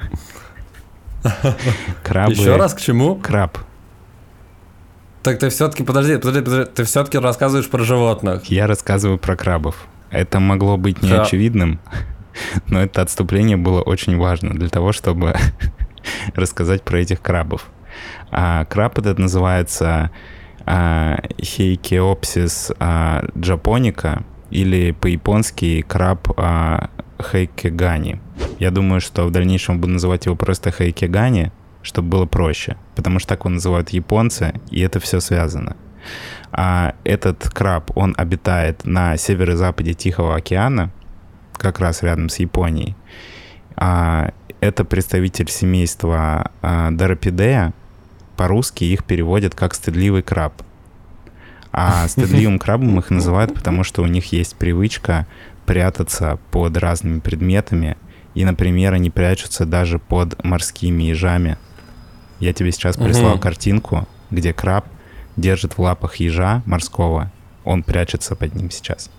Крабы. 2.03 2.33
Еще 2.33 2.55
раз 2.55 2.73
к 2.73 2.81
чему? 2.81 3.15
Краб. 3.15 3.57
Так 5.23 5.39
ты 5.39 5.49
все-таки, 5.49 5.83
подожди, 5.83 6.17
подожди, 6.17 6.41
подожди, 6.41 6.71
ты 6.71 6.83
все-таки 6.83 7.17
рассказываешь 7.17 7.69
про 7.69 7.83
животных. 7.83 8.45
Я 8.45 8.67
рассказываю 8.67 9.17
про 9.17 9.35
крабов. 9.35 9.87
Это 10.11 10.39
могло 10.39 10.77
быть 10.77 11.01
неочевидным, 11.01 11.79
но 12.67 12.81
это 12.81 13.01
отступление 13.01 13.57
было 13.57 13.81
очень 13.81 14.17
важно 14.17 14.51
для 14.51 14.69
того, 14.69 14.91
чтобы 14.91 15.35
рассказать 16.35 16.83
про 16.83 16.99
этих 16.99 17.21
крабов. 17.21 17.65
А, 18.31 18.65
краб 18.65 18.99
этот 18.99 19.17
называется 19.17 20.11
а, 20.65 21.19
Хейкеопсис 21.41 22.71
а, 22.79 23.25
джапоника 23.37 24.23
или 24.49 24.91
по-японски 24.91 25.81
краб 25.87 26.31
а, 26.37 26.89
Хайкегани. 27.19 28.21
Я 28.59 28.71
думаю, 28.71 29.01
что 29.01 29.25
в 29.25 29.31
дальнейшем 29.31 29.79
буду 29.79 29.93
называть 29.93 30.25
его 30.25 30.35
просто 30.35 30.71
Хайкегани, 30.71 31.51
чтобы 31.81 32.09
было 32.09 32.25
проще, 32.25 32.77
потому 32.95 33.19
что 33.19 33.29
так 33.29 33.41
его 33.41 33.49
называют 33.49 33.89
японцы, 33.89 34.59
и 34.71 34.81
это 34.81 34.99
все 34.99 35.19
связано. 35.19 35.75
А 36.51 36.93
этот 37.03 37.49
краб, 37.49 37.91
он 37.95 38.13
обитает 38.17 38.85
на 38.85 39.17
северо-западе 39.17 39.93
Тихого 39.93 40.35
океана, 40.35 40.91
как 41.53 41.79
раз 41.79 42.03
рядом 42.03 42.29
с 42.29 42.39
Японией. 42.39 42.95
А, 43.75 44.31
это 44.61 44.85
представитель 44.85 45.49
семейства 45.49 46.51
а, 46.61 46.91
Доропидея. 46.91 47.73
По-русски 48.37 48.83
их 48.83 49.03
переводят 49.05 49.55
как 49.55 49.73
стыдливый 49.73 50.21
краб. 50.21 50.53
А 51.77 52.07
стыдливым 52.07 52.57
крабом 52.57 52.97
их 52.99 53.09
называют, 53.09 53.53
потому 53.53 53.83
что 53.83 54.01
у 54.01 54.05
них 54.05 54.31
есть 54.31 54.55
привычка 54.55 55.27
прятаться 55.65 56.39
под 56.49 56.77
разными 56.77 57.19
предметами. 57.19 57.97
И, 58.33 58.45
например, 58.45 58.93
они 58.93 59.09
прячутся 59.09 59.65
даже 59.65 59.99
под 59.99 60.41
морскими 60.41 61.03
ежами. 61.03 61.57
Я 62.39 62.53
тебе 62.53 62.71
сейчас 62.71 62.95
прислал 62.95 63.37
картинку, 63.39 64.07
где 64.31 64.53
краб 64.53 64.85
держит 65.35 65.77
в 65.77 65.81
лапах 65.81 66.15
ежа 66.15 66.63
морского. 66.65 67.29
Он 67.65 67.83
прячется 67.83 68.37
под 68.37 68.55
ним 68.55 68.71
сейчас. 68.71 69.09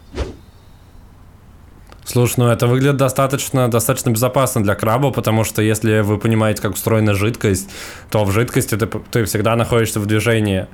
Слушай, 2.06 2.36
ну 2.38 2.48
это 2.48 2.66
выглядит 2.68 2.96
достаточно, 2.96 3.70
достаточно 3.70 4.08
безопасно 4.10 4.62
для 4.62 4.76
краба, 4.76 5.10
потому 5.10 5.44
что 5.44 5.60
если 5.60 6.00
вы 6.00 6.16
понимаете, 6.16 6.62
как 6.62 6.72
устроена 6.72 7.12
жидкость, 7.12 7.68
то 8.08 8.24
в 8.24 8.30
жидкости 8.30 8.76
ты, 8.76 8.86
ты 8.86 9.24
всегда 9.26 9.56
находишься 9.56 10.00
в 10.00 10.06
движении. 10.06 10.68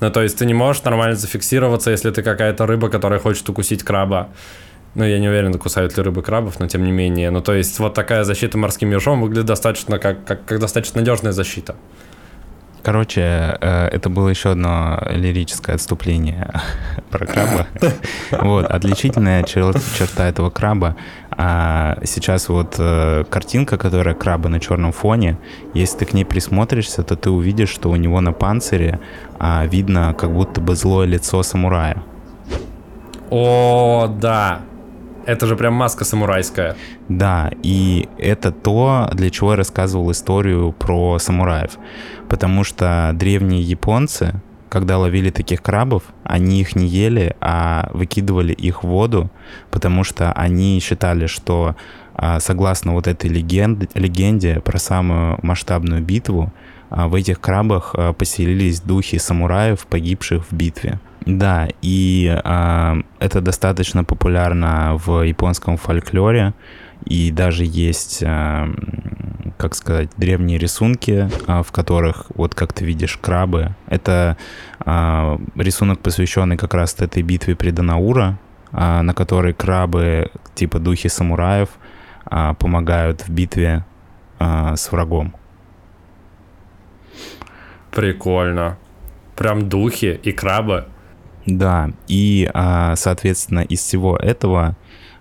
Ну, 0.00 0.10
то 0.10 0.22
есть 0.22 0.38
ты 0.38 0.46
не 0.46 0.54
можешь 0.54 0.82
нормально 0.82 1.16
зафиксироваться, 1.16 1.90
если 1.90 2.10
ты 2.10 2.22
какая-то 2.22 2.66
рыба, 2.66 2.88
которая 2.88 3.20
хочет 3.20 3.48
укусить 3.48 3.82
краба. 3.82 4.28
Ну, 4.94 5.04
я 5.04 5.18
не 5.18 5.28
уверен, 5.28 5.54
кусают 5.54 5.96
ли 5.96 6.02
рыбы 6.02 6.22
крабов, 6.22 6.60
но 6.60 6.68
тем 6.68 6.84
не 6.84 6.92
менее. 6.92 7.30
Ну, 7.30 7.40
то 7.40 7.52
есть 7.54 7.78
вот 7.78 7.94
такая 7.94 8.24
защита 8.24 8.58
морским 8.58 8.90
ежом 8.90 9.20
выглядит 9.20 9.46
достаточно 9.46 9.98
как, 9.98 10.24
как, 10.24 10.44
как 10.44 10.60
достаточно 10.60 11.00
надежная 11.00 11.32
защита. 11.32 11.74
Короче, 12.84 13.56
э, 13.62 13.88
это 13.92 14.10
было 14.10 14.28
еще 14.28 14.50
одно 14.50 15.02
лирическое 15.08 15.76
отступление 15.76 16.50
про 17.10 17.24
краба. 17.24 17.66
Вот, 18.30 18.66
отличительная 18.66 19.42
черта 19.42 20.28
этого 20.28 20.50
краба. 20.50 20.94
А 21.30 21.96
сейчас 22.04 22.50
вот 22.50 22.76
э, 22.78 23.24
картинка, 23.30 23.78
которая 23.78 24.14
краба 24.14 24.50
на 24.50 24.60
черном 24.60 24.92
фоне, 24.92 25.38
если 25.72 25.98
ты 25.98 26.04
к 26.04 26.12
ней 26.12 26.24
присмотришься, 26.24 27.02
то 27.02 27.16
ты 27.16 27.30
увидишь, 27.30 27.70
что 27.70 27.88
у 27.88 27.96
него 27.96 28.20
на 28.20 28.32
панцире 28.32 29.00
а, 29.38 29.64
видно 29.64 30.14
как 30.18 30.30
будто 30.30 30.60
бы 30.60 30.76
злое 30.76 31.06
лицо 31.06 31.42
самурая. 31.42 32.02
О, 33.30 34.08
да, 34.20 34.60
это 35.26 35.46
же 35.46 35.56
прям 35.56 35.74
маска 35.74 36.04
самурайская. 36.04 36.76
Да, 37.08 37.50
и 37.62 38.08
это 38.18 38.52
то, 38.52 39.10
для 39.12 39.30
чего 39.30 39.52
я 39.52 39.56
рассказывал 39.56 40.10
историю 40.10 40.72
про 40.72 41.18
самураев. 41.18 41.78
Потому 42.28 42.64
что 42.64 43.12
древние 43.14 43.62
японцы, 43.62 44.40
когда 44.68 44.98
ловили 44.98 45.30
таких 45.30 45.62
крабов, 45.62 46.02
они 46.24 46.60
их 46.60 46.74
не 46.74 46.86
ели, 46.86 47.36
а 47.40 47.90
выкидывали 47.92 48.52
их 48.52 48.82
в 48.82 48.88
воду, 48.88 49.30
потому 49.70 50.04
что 50.04 50.32
они 50.32 50.80
считали, 50.80 51.26
что 51.26 51.76
а, 52.14 52.40
согласно 52.40 52.92
вот 52.92 53.06
этой 53.06 53.30
легенде, 53.30 53.88
легенде 53.94 54.60
про 54.60 54.78
самую 54.78 55.38
масштабную 55.42 56.02
битву, 56.02 56.52
а, 56.90 57.08
в 57.08 57.14
этих 57.14 57.40
крабах 57.40 57.94
а, 57.94 58.12
поселились 58.12 58.80
духи 58.80 59.18
самураев, 59.18 59.86
погибших 59.86 60.44
в 60.50 60.54
битве. 60.54 61.00
Да, 61.26 61.68
и 61.80 62.38
э, 62.44 63.02
это 63.18 63.40
достаточно 63.40 64.04
популярно 64.04 64.96
в 64.96 65.22
японском 65.22 65.78
фольклоре, 65.78 66.52
и 67.06 67.30
даже 67.30 67.64
есть, 67.64 68.22
э, 68.22 68.66
как 69.56 69.74
сказать, 69.74 70.10
древние 70.18 70.58
рисунки, 70.58 71.30
э, 71.46 71.62
в 71.62 71.72
которых, 71.72 72.26
вот 72.34 72.54
как 72.54 72.74
ты 72.74 72.84
видишь, 72.84 73.16
крабы. 73.16 73.74
Это 73.86 74.36
э, 74.84 75.38
рисунок, 75.56 76.00
посвященный 76.00 76.58
как 76.58 76.74
раз 76.74 76.94
этой 77.00 77.22
битве 77.22 77.56
при 77.56 77.70
Данаура, 77.70 78.38
э, 78.72 79.00
на 79.00 79.14
которой 79.14 79.54
крабы, 79.54 80.30
типа 80.54 80.78
духи 80.78 81.08
самураев, 81.08 81.70
э, 82.30 82.54
помогают 82.58 83.22
в 83.22 83.30
битве 83.30 83.86
э, 84.40 84.76
с 84.76 84.92
врагом. 84.92 85.34
Прикольно. 87.90 88.76
Прям 89.36 89.70
духи 89.70 90.20
и 90.22 90.32
крабы. 90.32 90.86
Да, 91.46 91.90
и, 92.08 92.48
а, 92.54 92.96
соответственно, 92.96 93.60
из 93.60 93.80
всего 93.80 94.16
этого 94.16 94.76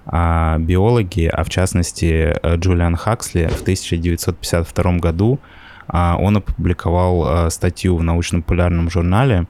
а, 0.06 0.58
биологи, 0.58 1.26
а 1.26 1.44
в 1.44 1.50
частности 1.50 2.36
э, 2.42 2.56
Джулиан 2.56 2.96
Хаксли 2.96 3.48
в 3.48 3.62
1952 3.62 4.98
году 4.98 5.40
а, 5.88 6.16
он 6.18 6.38
опубликовал 6.38 7.50
статью 7.52 7.98
в 7.98 8.04
научно-популярном 8.04 8.90
журнале, 8.90 9.48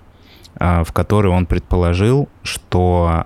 в 0.55 0.87
которой 0.93 1.29
он 1.29 1.47
предположил, 1.47 2.29
что 2.43 3.23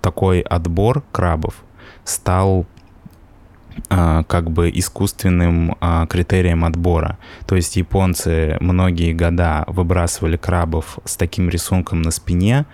такой 0.00 0.40
отбор 0.40 1.04
крабов 1.12 1.62
стал 2.04 2.66
как 3.88 4.50
бы 4.50 4.70
искусственным 4.72 5.76
а, 5.80 6.06
критерием 6.06 6.64
отбора. 6.64 7.18
То 7.46 7.56
есть 7.56 7.76
японцы 7.76 8.56
многие 8.60 9.12
года 9.12 9.64
выбрасывали 9.66 10.36
крабов 10.36 10.98
с 11.04 11.16
таким 11.16 11.48
рисунком 11.48 12.02
на 12.02 12.10
спине, 12.10 12.66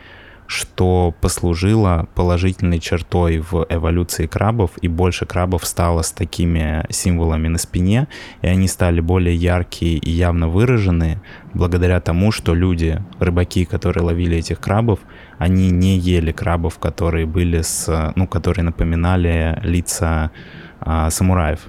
что 0.49 1.14
послужило 1.21 2.09
положительной 2.14 2.81
чертой 2.81 3.38
в 3.38 3.67
эволюции 3.69 4.26
крабов, 4.26 4.71
и 4.81 4.88
больше 4.88 5.26
крабов 5.26 5.67
стало 5.67 6.00
с 6.00 6.11
такими 6.11 6.87
символами 6.88 7.49
на 7.49 7.59
спине, 7.59 8.09
и 8.40 8.47
они 8.47 8.67
стали 8.67 9.00
более 9.00 9.37
яркие 9.37 9.99
и 9.99 10.11
явно 10.11 10.49
выраженные, 10.49 11.21
благодаря 11.52 12.00
тому, 12.00 12.33
что 12.33 12.55
люди, 12.55 13.02
рыбаки, 13.19 13.67
которые 13.67 14.02
ловили 14.02 14.38
этих 14.38 14.59
крабов, 14.59 15.00
они 15.37 15.71
не 15.71 15.99
ели 15.99 16.33
крабов, 16.33 16.78
которые 16.78 17.26
были 17.26 17.61
с, 17.61 18.12
ну, 18.17 18.26
которые 18.26 18.64
напоминали 18.64 19.61
лица 19.62 20.31
а, 20.80 21.11
самураев. 21.11 21.61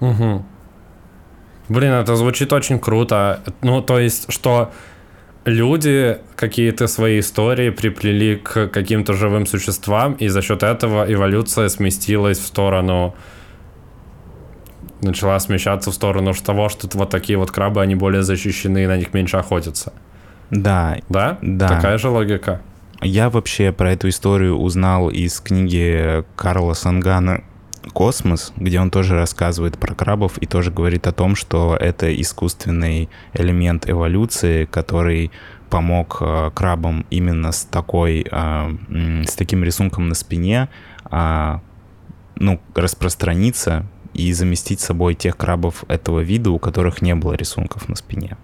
Угу. 0.00 0.44
Блин, 1.68 1.92
это 1.92 2.16
звучит 2.16 2.52
очень 2.52 2.78
круто. 2.78 3.40
Ну, 3.62 3.80
то 3.80 3.98
есть, 3.98 4.30
что 4.32 4.70
люди 5.44 6.18
какие-то 6.36 6.86
свои 6.86 7.20
истории 7.20 7.70
приплели 7.70 8.36
к 8.36 8.68
каким-то 8.68 9.14
живым 9.14 9.46
существам, 9.46 10.14
и 10.14 10.28
за 10.28 10.42
счет 10.42 10.62
этого 10.62 11.10
эволюция 11.10 11.68
сместилась 11.68 12.38
в 12.38 12.46
сторону 12.46 13.14
начала 15.00 15.38
смещаться 15.38 15.90
в 15.90 15.94
сторону 15.94 16.32
того, 16.34 16.68
что 16.68 16.88
вот 16.94 17.10
такие 17.10 17.38
вот 17.38 17.50
крабы, 17.50 17.82
они 17.82 17.94
более 17.94 18.22
защищены, 18.22 18.84
и 18.84 18.86
на 18.86 18.96
них 18.96 19.12
меньше 19.12 19.36
охотятся. 19.36 19.92
Да. 20.50 20.96
Да? 21.08 21.38
Да. 21.42 21.68
Такая 21.68 21.98
же 21.98 22.08
логика. 22.08 22.60
Я 23.04 23.28
вообще 23.28 23.70
про 23.70 23.92
эту 23.92 24.08
историю 24.08 24.56
узнал 24.56 25.10
из 25.10 25.38
книги 25.38 26.24
Карла 26.36 26.72
Сангана 26.72 27.44
«Космос», 27.92 28.54
где 28.56 28.80
он 28.80 28.90
тоже 28.90 29.14
рассказывает 29.14 29.78
про 29.78 29.94
крабов 29.94 30.38
и 30.38 30.46
тоже 30.46 30.70
говорит 30.70 31.06
о 31.06 31.12
том, 31.12 31.36
что 31.36 31.76
это 31.78 32.18
искусственный 32.18 33.10
элемент 33.34 33.90
эволюции, 33.90 34.64
который 34.64 35.30
помог 35.68 36.16
э, 36.22 36.50
крабам 36.54 37.04
именно 37.10 37.52
с 37.52 37.66
такой, 37.66 38.26
э, 38.30 39.24
с 39.26 39.34
таким 39.34 39.64
рисунком 39.64 40.08
на 40.08 40.14
спине, 40.14 40.70
э, 41.10 41.58
ну, 42.36 42.58
распространиться 42.74 43.84
и 44.14 44.32
заместить 44.32 44.80
собой 44.80 45.14
тех 45.14 45.36
крабов 45.36 45.84
этого 45.88 46.20
вида, 46.20 46.50
у 46.50 46.58
которых 46.58 47.02
не 47.02 47.14
было 47.14 47.34
рисунков 47.34 47.86
на 47.86 47.96
спине. 47.96 48.38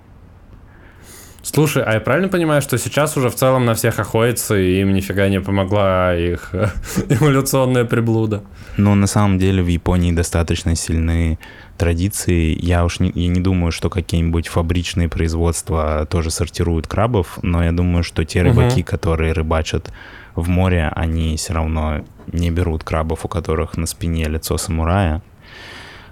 Слушай, 1.52 1.82
а 1.82 1.94
я 1.94 2.00
правильно 2.00 2.28
понимаю, 2.28 2.62
что 2.62 2.78
сейчас 2.78 3.16
уже 3.16 3.28
в 3.28 3.34
целом 3.34 3.64
на 3.64 3.74
всех 3.74 3.98
охотятся, 3.98 4.56
и 4.56 4.82
им 4.82 4.94
нифига 4.94 5.28
не 5.28 5.40
помогла 5.40 6.14
их 6.16 6.54
эволюционная 7.08 7.84
приблуда? 7.84 8.44
Ну, 8.76 8.94
на 8.94 9.08
самом 9.08 9.38
деле 9.38 9.60
в 9.60 9.66
Японии 9.66 10.12
достаточно 10.12 10.76
сильные 10.76 11.40
традиции. 11.76 12.56
Я 12.64 12.84
уж 12.84 13.00
не, 13.00 13.10
я 13.16 13.26
не 13.26 13.40
думаю, 13.40 13.72
что 13.72 13.90
какие-нибудь 13.90 14.46
фабричные 14.46 15.08
производства 15.08 16.06
тоже 16.08 16.30
сортируют 16.30 16.86
крабов, 16.86 17.40
но 17.42 17.64
я 17.64 17.72
думаю, 17.72 18.04
что 18.04 18.24
те 18.24 18.42
рыбаки, 18.42 18.82
uh-huh. 18.82 18.84
которые 18.84 19.32
рыбачат 19.32 19.92
в 20.36 20.48
море, 20.48 20.92
они 20.94 21.36
все 21.36 21.54
равно 21.54 22.04
не 22.28 22.52
берут 22.52 22.84
крабов, 22.84 23.24
у 23.24 23.28
которых 23.28 23.76
на 23.76 23.86
спине 23.86 24.26
лицо 24.26 24.56
самурая. 24.56 25.20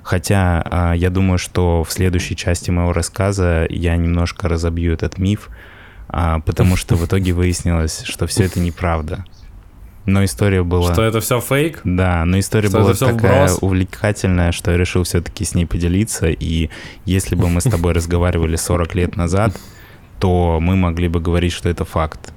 Хотя 0.08 0.62
а, 0.64 0.94
я 0.94 1.10
думаю, 1.10 1.36
что 1.36 1.84
в 1.84 1.92
следующей 1.92 2.34
части 2.34 2.70
моего 2.70 2.94
рассказа 2.94 3.66
я 3.68 3.94
немножко 3.94 4.48
разобью 4.48 4.94
этот 4.94 5.18
миф, 5.18 5.50
а, 6.08 6.40
потому 6.40 6.76
что 6.76 6.94
в 6.94 7.04
итоге 7.04 7.34
выяснилось, 7.34 8.04
что 8.06 8.26
все 8.26 8.44
это 8.44 8.58
неправда. 8.58 9.26
Но 10.06 10.24
история 10.24 10.62
была... 10.62 10.94
Что 10.94 11.02
это 11.02 11.20
все 11.20 11.42
фейк? 11.42 11.82
Да, 11.84 12.24
но 12.24 12.38
история 12.38 12.70
что 12.70 12.78
была 12.78 12.94
такая 12.94 13.48
вброс? 13.48 13.58
увлекательная, 13.60 14.52
что 14.52 14.70
я 14.70 14.78
решил 14.78 15.02
все-таки 15.02 15.44
с 15.44 15.54
ней 15.54 15.66
поделиться. 15.66 16.30
И 16.30 16.70
если 17.04 17.34
бы 17.34 17.50
мы 17.50 17.60
с 17.60 17.64
тобой 17.64 17.92
разговаривали 17.92 18.56
40 18.56 18.94
лет 18.94 19.14
назад, 19.14 19.60
то 20.20 20.58
мы 20.58 20.74
могли 20.74 21.08
бы 21.08 21.20
говорить, 21.20 21.52
что 21.52 21.68
это 21.68 21.84
факт. 21.84 22.32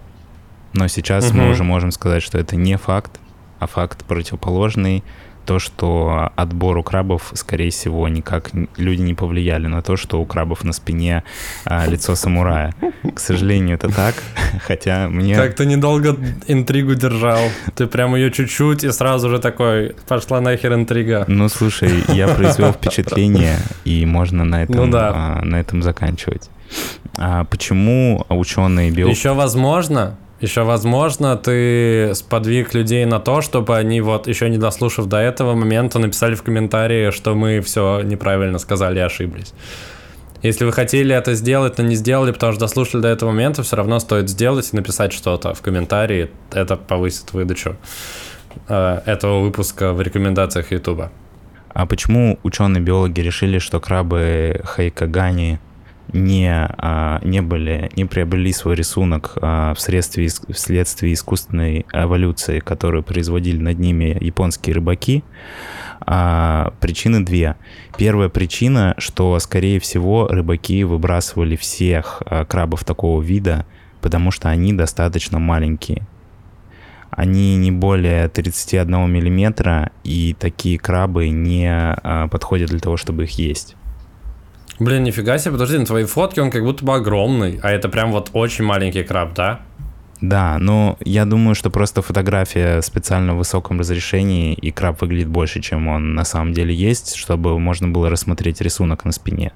Но 0.73 0.89
сейчас 0.89 1.31
мы 1.31 1.49
уже 1.49 1.63
можем 1.63 1.91
сказать, 1.91 2.21
что 2.21 2.37
это 2.37 2.57
не 2.57 2.77
факт, 2.77 3.21
а 3.59 3.67
факт 3.67 4.03
противоположный 4.03 5.05
то, 5.45 5.59
что 5.59 6.31
отбору 6.35 6.83
крабов, 6.83 7.31
скорее 7.33 7.71
всего, 7.71 8.07
никак 8.07 8.51
люди 8.77 9.01
не 9.01 9.13
повлияли 9.13 9.67
на 9.67 9.81
то, 9.81 9.97
что 9.97 10.21
у 10.21 10.25
крабов 10.25 10.63
на 10.63 10.73
спине 10.73 11.23
а, 11.65 11.85
лицо 11.87 12.15
самурая. 12.15 12.73
К 13.13 13.19
сожалению, 13.19 13.75
это 13.75 13.89
так, 13.89 14.15
хотя 14.65 15.07
мне... 15.09 15.35
Как 15.35 15.55
ты 15.55 15.65
недолго 15.65 16.17
интригу 16.47 16.95
держал. 16.95 17.39
Ты 17.75 17.87
прям 17.87 18.15
ее 18.15 18.31
чуть-чуть 18.31 18.83
и 18.83 18.91
сразу 18.91 19.29
же 19.29 19.39
такой, 19.39 19.95
пошла 20.07 20.41
нахер 20.41 20.73
интрига. 20.73 21.25
Ну, 21.27 21.49
слушай, 21.49 22.03
я 22.09 22.27
произвел 22.27 22.71
впечатление, 22.73 23.57
и 23.85 24.05
можно 24.05 24.43
на 24.43 24.63
этом, 24.63 24.75
ну, 24.75 24.91
да. 24.91 25.11
а, 25.13 25.45
на 25.45 25.59
этом 25.59 25.81
заканчивать. 25.83 26.49
А 27.17 27.43
почему 27.45 28.25
ученые 28.29 28.91
био... 28.91 29.07
Еще 29.07 29.33
возможно, 29.33 30.17
еще, 30.41 30.63
возможно, 30.63 31.37
ты 31.37 32.13
сподвиг 32.15 32.73
людей 32.73 33.05
на 33.05 33.19
то, 33.19 33.41
чтобы 33.41 33.77
они 33.77 34.01
вот 34.01 34.27
еще 34.27 34.49
не 34.49 34.57
дослушав 34.57 35.05
до 35.05 35.17
этого 35.17 35.53
момента 35.53 35.99
написали 35.99 36.35
в 36.35 36.41
комментарии, 36.41 37.11
что 37.11 37.35
мы 37.35 37.61
все 37.61 38.01
неправильно 38.01 38.57
сказали 38.57 38.99
и 38.99 39.01
ошиблись. 39.01 39.53
Если 40.41 40.65
вы 40.65 40.71
хотели 40.71 41.13
это 41.13 41.35
сделать, 41.35 41.77
но 41.77 41.83
не 41.83 41.95
сделали, 41.95 42.31
потому 42.31 42.53
что 42.53 42.61
дослушали 42.61 43.03
до 43.03 43.09
этого 43.09 43.29
момента, 43.29 43.61
все 43.61 43.75
равно 43.75 43.99
стоит 43.99 44.27
сделать 44.27 44.69
и 44.73 44.75
написать 44.75 45.13
что-то 45.13 45.53
в 45.53 45.61
комментарии. 45.61 46.31
Это 46.51 46.77
повысит 46.77 47.31
выдачу 47.33 47.75
э, 48.67 49.01
этого 49.05 49.41
выпуска 49.41 49.93
в 49.93 50.01
рекомендациях 50.01 50.71
YouTube. 50.71 51.11
А 51.69 51.85
почему 51.85 52.39
ученые-биологи 52.41 53.21
решили, 53.21 53.59
что 53.59 53.79
крабы 53.79 54.61
хайкагани 54.63 55.59
не, 56.13 56.51
а, 56.51 57.19
не 57.23 57.41
были, 57.41 57.89
не 57.95 58.05
приобрели 58.05 58.51
свой 58.51 58.75
рисунок 58.75 59.37
а, 59.41 59.73
вследствие, 59.73 60.29
вследствие 60.49 61.13
искусственной 61.13 61.85
эволюции, 61.93 62.59
которую 62.59 63.03
производили 63.03 63.57
над 63.57 63.79
ними 63.79 64.17
японские 64.19 64.75
рыбаки, 64.75 65.23
а, 66.01 66.73
причины 66.79 67.23
две. 67.23 67.55
Первая 67.97 68.29
причина, 68.29 68.93
что, 68.97 69.37
скорее 69.39 69.79
всего, 69.79 70.27
рыбаки 70.27 70.83
выбрасывали 70.83 71.55
всех 71.55 72.21
крабов 72.47 72.83
такого 72.83 73.21
вида, 73.21 73.65
потому 74.01 74.31
что 74.31 74.49
они 74.49 74.73
достаточно 74.73 75.39
маленькие. 75.39 76.07
Они 77.11 77.57
не 77.57 77.71
более 77.71 78.29
31 78.29 79.09
миллиметра, 79.11 79.91
и 80.03 80.33
такие 80.39 80.79
крабы 80.79 81.29
не 81.29 81.95
подходят 82.31 82.69
для 82.69 82.79
того, 82.79 82.95
чтобы 82.95 83.25
их 83.25 83.31
есть. 83.31 83.75
Блин, 84.81 85.03
нифига 85.03 85.37
себе, 85.37 85.51
подожди, 85.51 85.77
на 85.77 85.85
твоей 85.85 86.07
фотке 86.07 86.41
он 86.41 86.49
как 86.49 86.63
будто 86.63 86.83
бы 86.83 86.95
огромный, 86.95 87.59
а 87.61 87.69
это 87.69 87.87
прям 87.87 88.11
вот 88.11 88.31
очень 88.33 88.65
маленький 88.65 89.03
краб, 89.03 89.35
да? 89.35 89.59
Да, 90.21 90.57
но 90.57 90.97
я 91.01 91.25
думаю, 91.25 91.53
что 91.53 91.69
просто 91.69 92.01
фотография 92.01 92.81
специально 92.81 93.35
в 93.35 93.37
высоком 93.37 93.79
разрешении, 93.79 94.55
и 94.55 94.71
краб 94.71 94.99
выглядит 94.99 95.27
больше, 95.27 95.61
чем 95.61 95.87
он 95.87 96.15
на 96.15 96.23
самом 96.23 96.53
деле 96.53 96.73
есть, 96.73 97.13
чтобы 97.13 97.59
можно 97.59 97.89
было 97.89 98.09
рассмотреть 98.09 98.59
рисунок 98.59 99.05
на 99.05 99.11
спине. 99.11 99.51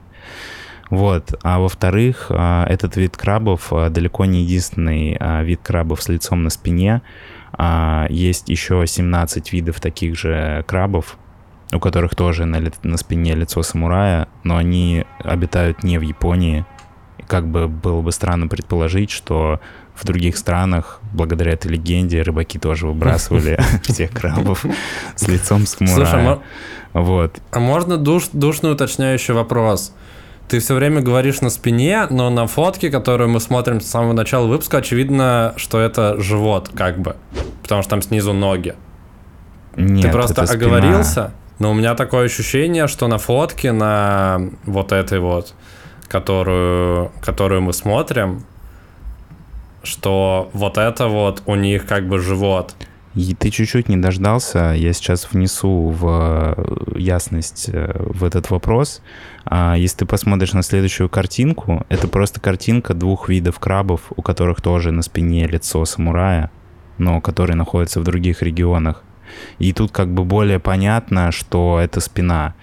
Вот. 0.92 1.34
А 1.42 1.58
во-вторых, 1.58 2.28
а, 2.30 2.68
этот 2.70 2.96
вид 2.96 3.18
крабов 3.18 3.74
а, 3.74 3.90
далеко 3.90 4.26
не 4.26 4.44
единственный 4.44 5.18
а, 5.20 5.42
вид 5.42 5.60
крабов 5.64 6.04
с 6.04 6.10
лицом 6.10 6.44
на 6.44 6.52
спине. 6.52 7.02
Есть 8.10 8.50
еще 8.50 8.84
17 8.86 9.54
видов 9.54 9.80
таких 9.80 10.16
же 10.18 10.66
крабов, 10.68 11.18
у 11.76 11.80
которых 11.80 12.16
тоже 12.16 12.46
на, 12.46 12.62
на 12.84 12.98
спине 12.98 13.36
лицо 13.36 13.64
самурая, 13.64 14.28
но 14.44 14.58
они 14.58 15.06
обитают 15.20 15.84
не 15.84 15.98
в 15.98 16.02
Японии. 16.02 16.66
И 17.18 17.24
как 17.24 17.48
бы 17.48 17.68
было 17.68 18.02
бы 18.02 18.12
странно 18.12 18.48
предположить, 18.48 19.12
что 19.12 19.60
в 19.96 20.06
других 20.06 20.38
странах, 20.38 21.00
благодаря 21.14 21.54
этой 21.54 21.72
легенде, 21.72 22.22
рыбаки 22.22 22.60
тоже 22.60 22.88
выбрасывали 22.88 23.60
всех 23.84 24.12
крабов 24.12 24.66
с 25.16 25.28
лицом 25.28 25.66
самурая. 25.66 26.40
Вот. 26.94 27.40
а 27.52 27.60
можно 27.60 27.98
душ, 27.98 28.30
душный 28.32 28.72
уточняющий 28.72 29.34
вопрос? 29.34 29.94
Ты 30.48 30.60
все 30.60 30.76
время 30.76 31.02
говоришь 31.02 31.42
на 31.42 31.50
спине, 31.50 32.06
но 32.10 32.30
на 32.30 32.46
фотке, 32.46 32.92
которую 32.92 33.30
мы 33.30 33.40
смотрим 33.40 33.82
с 33.82 33.88
самого 33.88 34.14
начала 34.14 34.46
выпуска, 34.46 34.78
очевидно, 34.78 35.54
что 35.58 35.80
это 35.80 36.22
живот, 36.22 36.70
как 36.74 37.00
бы. 37.00 37.16
Потому 37.64 37.82
что 37.82 37.90
там 37.90 38.02
снизу 38.02 38.32
ноги. 38.32 38.76
Нет, 39.76 40.04
Ты 40.04 40.12
просто 40.12 40.44
оговорился? 40.44 41.34
Но 41.60 41.72
у 41.72 41.74
меня 41.74 41.96
такое 41.96 42.26
ощущение, 42.26 42.88
что 42.88 43.08
на 43.08 43.18
фотке, 43.18 43.72
на 43.72 44.50
вот 44.66 44.92
этой 44.92 45.20
вот, 45.20 45.54
которую, 46.08 47.12
которую 47.22 47.62
мы 47.62 47.74
смотрим, 47.74 48.46
что 49.84 50.50
вот 50.54 50.78
это 50.78 51.08
вот 51.08 51.44
у 51.46 51.56
них 51.56 51.86
как 51.86 52.08
бы 52.08 52.20
живот. 52.20 52.76
И 53.14 53.34
ты 53.34 53.50
чуть-чуть 53.50 53.88
не 53.88 53.96
дождался. 53.96 54.74
Я 54.76 54.92
сейчас 54.92 55.32
внесу 55.32 55.88
в 55.88 56.56
э, 56.58 57.00
ясность 57.00 57.70
э, 57.72 57.96
в 57.98 58.26
этот 58.26 58.50
вопрос. 58.50 59.02
А 59.46 59.76
если 59.78 60.00
ты 60.00 60.06
посмотришь 60.06 60.52
на 60.52 60.64
следующую 60.64 61.08
картинку, 61.08 61.86
это 61.88 62.10
просто 62.10 62.42
картинка 62.42 62.94
двух 62.94 63.30
видов 63.30 63.58
крабов, 63.60 64.02
у 64.18 64.22
которых 64.22 64.60
тоже 64.60 64.92
на 64.92 65.02
спине 65.02 65.48
лицо 65.48 65.86
самурая, 65.86 66.52
но 66.98 67.22
которые 67.22 67.56
находятся 67.56 68.02
в 68.02 68.04
других 68.04 68.42
регионах. 68.42 69.02
И 69.60 69.74
тут 69.74 69.92
как 69.92 70.14
бы 70.14 70.24
более 70.24 70.60
понятно, 70.60 71.32
что 71.32 71.80
это 71.80 72.00
спина. 72.00 72.54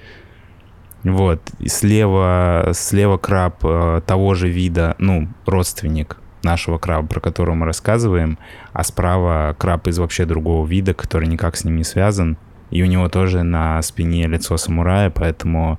Вот. 1.05 1.41
И 1.59 1.69
слева, 1.69 2.71
слева 2.75 3.17
краб 3.17 3.65
э, 3.65 4.01
того 4.07 4.35
же 4.35 4.49
вида, 4.49 4.95
ну, 4.99 5.29
родственник 5.47 6.19
нашего 6.43 6.79
краба, 6.79 7.07
про 7.07 7.21
которого 7.21 7.55
мы 7.55 7.67
рассказываем, 7.67 8.39
а 8.73 8.85
справа 8.85 9.55
краб 9.59 9.89
из 9.89 9.99
вообще 9.99 10.25
другого 10.25 10.67
вида, 10.67 10.95
который 10.95 11.29
никак 11.29 11.57
с 11.57 11.65
ним 11.65 11.77
не 11.77 11.85
связан, 11.85 12.37
и 12.71 12.83
у 12.83 12.87
него 12.87 13.09
тоже 13.09 13.43
на 13.43 13.81
спине 13.83 14.27
лицо 14.27 14.57
самурая, 14.57 15.11
поэтому 15.11 15.79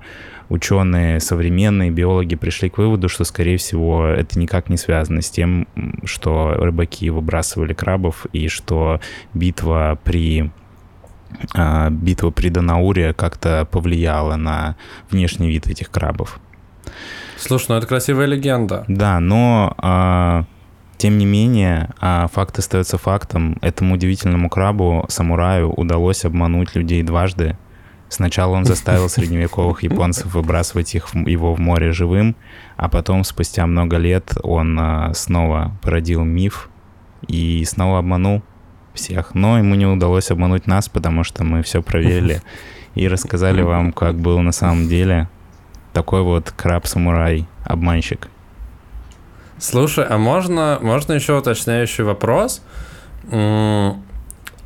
ученые, 0.49 1.19
современные 1.19 1.89
биологи 1.89 2.36
пришли 2.36 2.69
к 2.69 2.77
выводу, 2.77 3.10
что, 3.10 3.23
скорее 3.23 3.58
всего, 3.58 4.06
это 4.06 4.39
никак 4.39 4.69
не 4.69 4.77
связано 4.77 5.21
с 5.21 5.29
тем, 5.29 5.67
что 6.06 6.53
рыбаки 6.56 7.10
выбрасывали 7.10 7.73
крабов, 7.73 8.25
и 8.32 8.47
что 8.47 9.01
битва 9.34 9.97
при 10.03 10.51
битва 11.91 12.32
при 12.32 12.50
Данауре 12.50 13.13
как-то 13.13 13.67
повлияла 13.69 14.36
на 14.36 14.76
внешний 15.10 15.50
вид 15.50 15.67
этих 15.67 15.89
крабов. 15.89 16.39
Слушай, 17.38 17.65
ну 17.69 17.76
это 17.76 17.88
красивая 17.88 18.26
легенда. 18.26 18.86
Да, 18.88 19.19
но 19.19 19.74
а, 19.78 20.46
тем 20.98 21.17
не 21.17 21.26
менее, 21.26 21.89
а, 22.00 22.28
факт 22.28 22.58
остается 22.60 22.98
фактом. 22.98 23.58
Этому 23.62 23.96
удивительному 23.96 24.50
крабу, 24.50 25.06
самураю, 25.10 25.72
удалось 25.72 26.24
обмануть 26.26 26.76
людей 26.76 27.04
дважды. 27.04 27.58
Сначала 28.10 28.56
он 28.56 28.65
заставил 28.65 29.10
средневековых 29.10 29.84
японцев 29.84 30.34
выбрасывать 30.34 30.96
их, 30.96 31.08
его 31.13 31.54
в 31.54 31.60
море 31.60 31.91
живым, 31.91 32.36
а 32.78 32.88
потом, 32.88 33.24
спустя 33.24 33.65
много 33.67 33.98
лет, 33.98 34.38
он 34.43 34.80
а, 34.80 35.13
снова 35.13 35.78
породил 35.82 36.24
миф 36.24 36.69
и 37.28 37.65
снова 37.65 38.00
обманул 38.00 38.43
всех. 38.93 39.36
Но 39.36 39.58
ему 39.58 39.75
не 39.75 39.86
удалось 39.86 40.32
обмануть 40.32 40.67
нас, 40.67 40.89
потому 40.89 41.23
что 41.23 41.43
мы 41.43 41.63
все 41.63 41.82
проверили 41.82 42.41
и 42.95 43.08
рассказали 43.08 43.62
вам, 43.62 43.91
как 43.91 44.15
был 44.15 44.39
на 44.39 44.51
самом 44.51 44.88
деле 44.88 45.27
такой 45.93 46.21
вот 46.21 46.51
краб-самурай, 46.51 47.47
обманщик. 47.63 48.29
Слушай, 49.60 50.06
а 50.10 50.17
можно, 50.17 50.79
можно 50.82 51.13
еще 51.13 51.38
уточняющий 51.38 52.03
вопрос? 52.03 52.62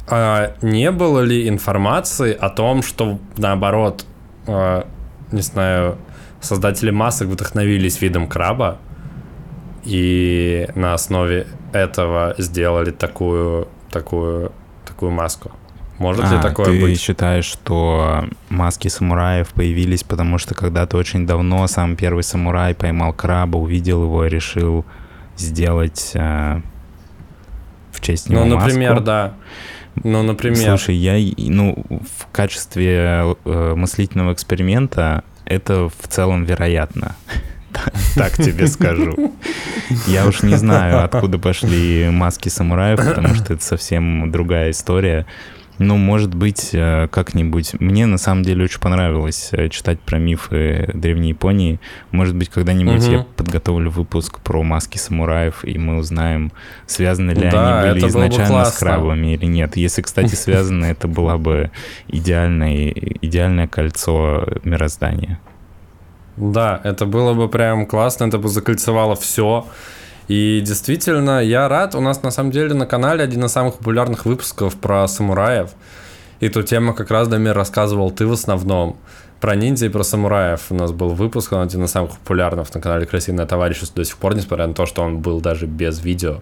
А 0.09 0.53
не 0.61 0.91
было 0.91 1.19
ли 1.19 1.47
информации 1.49 2.33
о 2.33 2.49
том, 2.49 2.81
что 2.81 3.19
наоборот, 3.35 4.05
а, 4.47 4.87
не 5.33 5.41
знаю, 5.41 5.97
создатели 6.39 6.91
масок 6.91 7.27
вдохновились 7.27 8.01
видом 8.01 8.27
краба 8.27 8.79
и 9.83 10.67
на 10.75 10.93
основе 10.93 11.47
этого 11.73 12.35
сделали 12.37 12.91
такую 12.91 13.67
такую, 13.99 14.51
такую 14.85 15.11
маску. 15.11 15.51
Может 15.97 16.25
а, 16.25 16.35
ли 16.35 16.41
такое 16.41 16.65
ты 16.67 16.81
быть? 16.81 17.01
считаешь, 17.01 17.45
что 17.45 18.25
маски 18.49 18.87
самураев 18.87 19.49
появились, 19.49 20.03
потому 20.03 20.37
что 20.37 20.53
когда-то 20.53 20.97
очень 20.97 21.25
давно 21.25 21.65
сам 21.67 21.95
первый 21.95 22.23
самурай 22.23 22.75
поймал 22.75 23.13
краба, 23.13 23.57
увидел 23.57 24.03
его 24.03 24.25
и 24.25 24.29
решил 24.29 24.85
сделать 25.37 26.11
э, 26.13 26.61
в 27.91 28.01
честь 28.01 28.29
него 28.29 28.45
Ну, 28.45 28.57
например, 28.57 28.91
маску? 28.91 29.05
да. 29.05 29.33
Ну, 30.03 30.21
например. 30.21 30.77
Слушай, 30.77 30.95
я, 30.95 31.33
ну, 31.37 31.83
в 31.89 32.31
качестве 32.31 33.35
э, 33.45 33.73
мыслительного 33.75 34.33
эксперимента 34.33 35.23
это 35.45 35.89
в 35.89 36.07
целом 36.07 36.43
вероятно. 36.43 37.15
Так 38.15 38.33
тебе 38.33 38.65
скажу. 38.67 39.15
Я 40.07 40.25
уж 40.27 40.43
не 40.43 40.55
знаю, 40.55 41.03
откуда 41.03 41.37
пошли 41.37 42.09
маски 42.09 42.49
самураев, 42.49 42.99
потому 42.99 43.35
что 43.35 43.53
это 43.53 43.63
совсем 43.63 44.31
другая 44.31 44.71
история. 44.71 45.25
Ну, 45.79 45.95
может 45.97 46.33
быть, 46.33 46.71
э, 46.73 47.07
как-нибудь. 47.11 47.79
Мне 47.79 48.07
на 48.07 48.17
самом 48.17 48.43
деле 48.43 48.63
очень 48.63 48.79
понравилось 48.79 49.49
э, 49.51 49.69
читать 49.69 49.99
про 49.99 50.17
мифы 50.17 50.89
Древней 50.93 51.29
Японии. 51.29 51.79
Может 52.11 52.35
быть, 52.35 52.49
когда-нибудь 52.49 53.03
угу. 53.03 53.11
я 53.11 53.25
подготовлю 53.35 53.91
выпуск 53.91 54.39
про 54.39 54.63
маски 54.63 54.97
самураев, 54.97 55.63
и 55.63 55.77
мы 55.77 55.97
узнаем, 55.97 56.51
связаны 56.87 57.31
ли 57.31 57.49
да, 57.49 57.81
они 57.81 57.93
были 57.93 58.09
изначально 58.09 58.65
с 58.65 58.77
крабами 58.77 59.35
или 59.35 59.45
нет. 59.45 59.77
Если, 59.77 60.01
кстати, 60.01 60.33
связаны, 60.33 60.85
это 60.85 61.07
было 61.07 61.37
бы 61.37 61.69
идеальное, 62.07 62.89
идеальное 63.21 63.67
кольцо 63.67 64.47
мироздания. 64.63 65.39
Да, 66.37 66.79
это 66.83 67.05
было 67.05 67.33
бы 67.33 67.49
прям 67.49 67.85
классно, 67.85 68.25
это 68.25 68.37
бы 68.37 68.47
закольцевало 68.47 69.15
все. 69.15 69.65
И 70.27 70.61
действительно, 70.65 71.43
я 71.43 71.67
рад. 71.67 71.95
У 71.95 72.01
нас 72.01 72.21
на 72.21 72.31
самом 72.31 72.51
деле 72.51 72.73
на 72.73 72.85
канале 72.85 73.23
один 73.23 73.45
из 73.45 73.51
самых 73.51 73.75
популярных 73.75 74.25
выпусков 74.25 74.75
про 74.75 75.07
самураев. 75.07 75.71
И 76.39 76.49
ту 76.49 76.61
тему 76.61 76.93
как 76.93 77.09
раз, 77.09 77.27
Дамир, 77.27 77.55
рассказывал 77.55 78.11
ты 78.11 78.27
в 78.27 78.33
основном. 78.33 78.97
Про 79.39 79.55
ниндзя 79.55 79.85
и 79.87 79.89
про 79.89 80.03
самураев 80.03 80.61
у 80.69 80.75
нас 80.75 80.91
был 80.91 81.09
выпуск, 81.09 81.53
он 81.53 81.61
один 81.61 81.83
из 81.83 81.91
самых 81.91 82.17
популярных 82.17 82.73
на 82.73 82.81
канале 82.81 83.05
«Красивое 83.05 83.45
товарищество» 83.45 84.03
до 84.03 84.05
сих 84.05 84.17
пор, 84.17 84.35
несмотря 84.35 84.65
на 84.65 84.73
то, 84.73 84.85
что 84.87 85.03
он 85.03 85.19
был 85.19 85.41
даже 85.41 85.67
без 85.67 85.99
видео 86.03 86.41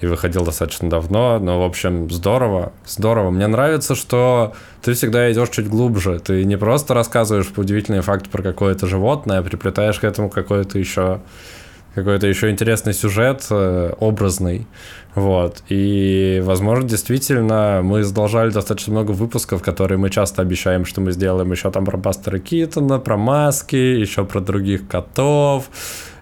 и 0.00 0.06
выходил 0.06 0.44
достаточно 0.44 0.90
давно, 0.90 1.38
но, 1.38 1.60
в 1.60 1.64
общем, 1.64 2.10
здорово, 2.10 2.72
здорово. 2.86 3.30
Мне 3.30 3.46
нравится, 3.46 3.94
что 3.94 4.54
ты 4.82 4.92
всегда 4.92 5.32
идешь 5.32 5.50
чуть 5.50 5.68
глубже, 5.68 6.18
ты 6.18 6.44
не 6.44 6.56
просто 6.56 6.94
рассказываешь 6.94 7.52
удивительные 7.56 8.02
факты 8.02 8.28
про 8.28 8.42
какое-то 8.42 8.86
животное, 8.86 9.38
а 9.38 9.42
приплетаешь 9.42 9.98
к 9.98 10.04
этому 10.04 10.28
какой-то 10.30 10.78
еще 10.78 11.20
какой-то 11.94 12.26
еще 12.26 12.50
интересный 12.50 12.92
сюжет, 12.92 13.46
э, 13.48 13.94
образный, 13.98 14.66
вот, 15.14 15.62
и, 15.70 16.42
возможно, 16.44 16.86
действительно, 16.86 17.80
мы 17.82 18.04
задолжали 18.04 18.50
достаточно 18.50 18.92
много 18.92 19.12
выпусков, 19.12 19.62
которые 19.62 19.96
мы 19.96 20.10
часто 20.10 20.42
обещаем, 20.42 20.84
что 20.84 21.00
мы 21.00 21.12
сделаем 21.12 21.50
еще 21.50 21.70
там 21.70 21.86
про 21.86 21.96
Бастера 21.96 22.38
Китона, 22.38 22.98
про 22.98 23.16
маски, 23.16 23.76
еще 23.76 24.26
про 24.26 24.40
других 24.40 24.86
котов, 24.86 25.70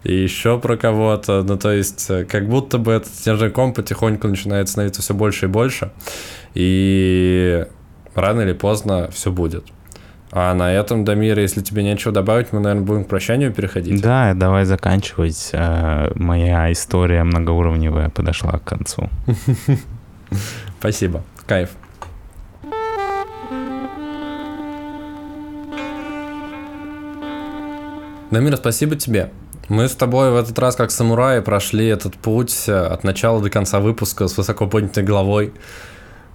и 0.04 0.14
еще 0.14 0.58
про 0.58 0.76
кого-то. 0.76 1.42
Ну, 1.42 1.56
то 1.56 1.72
есть, 1.72 2.08
э, 2.10 2.24
как 2.24 2.48
будто 2.48 2.78
бы 2.78 2.92
этот 2.92 3.12
снежный 3.12 3.50
ком 3.50 3.72
потихоньку 3.72 4.28
начинает 4.28 4.68
становиться 4.68 5.02
все 5.02 5.14
больше 5.14 5.46
и 5.46 5.48
больше. 5.48 5.90
И 6.52 7.66
рано 8.14 8.42
или 8.42 8.52
поздно 8.52 9.10
все 9.10 9.32
будет. 9.32 9.64
А 10.30 10.52
на 10.54 10.72
этом, 10.72 11.04
Дамир, 11.04 11.38
если 11.38 11.62
тебе 11.62 11.82
нечего 11.82 12.12
добавить, 12.12 12.52
мы, 12.52 12.60
наверное, 12.60 12.84
будем 12.84 13.04
к 13.04 13.08
прощанию 13.08 13.52
переходить. 13.52 14.02
Да, 14.02 14.34
давай 14.34 14.66
заканчивать. 14.66 15.50
Э, 15.52 16.12
моя 16.16 16.70
история 16.70 17.24
многоуровневая 17.24 18.10
подошла 18.10 18.58
к 18.58 18.64
концу. 18.64 19.08
Спасибо. 20.78 21.22
Кайф. 21.46 21.70
Дамир, 28.30 28.56
спасибо 28.56 28.96
тебе. 28.96 29.30
Мы 29.68 29.88
с 29.88 29.94
тобой 29.94 30.30
в 30.30 30.36
этот 30.36 30.58
раз, 30.58 30.76
как 30.76 30.90
самураи, 30.90 31.40
прошли 31.40 31.86
этот 31.86 32.14
путь 32.16 32.64
э, 32.68 32.72
от 32.74 33.04
начала 33.04 33.40
до 33.40 33.50
конца 33.50 33.80
выпуска 33.80 34.28
с 34.28 34.36
высоко 34.36 34.66
поднятой 34.66 35.04
головой. 35.04 35.52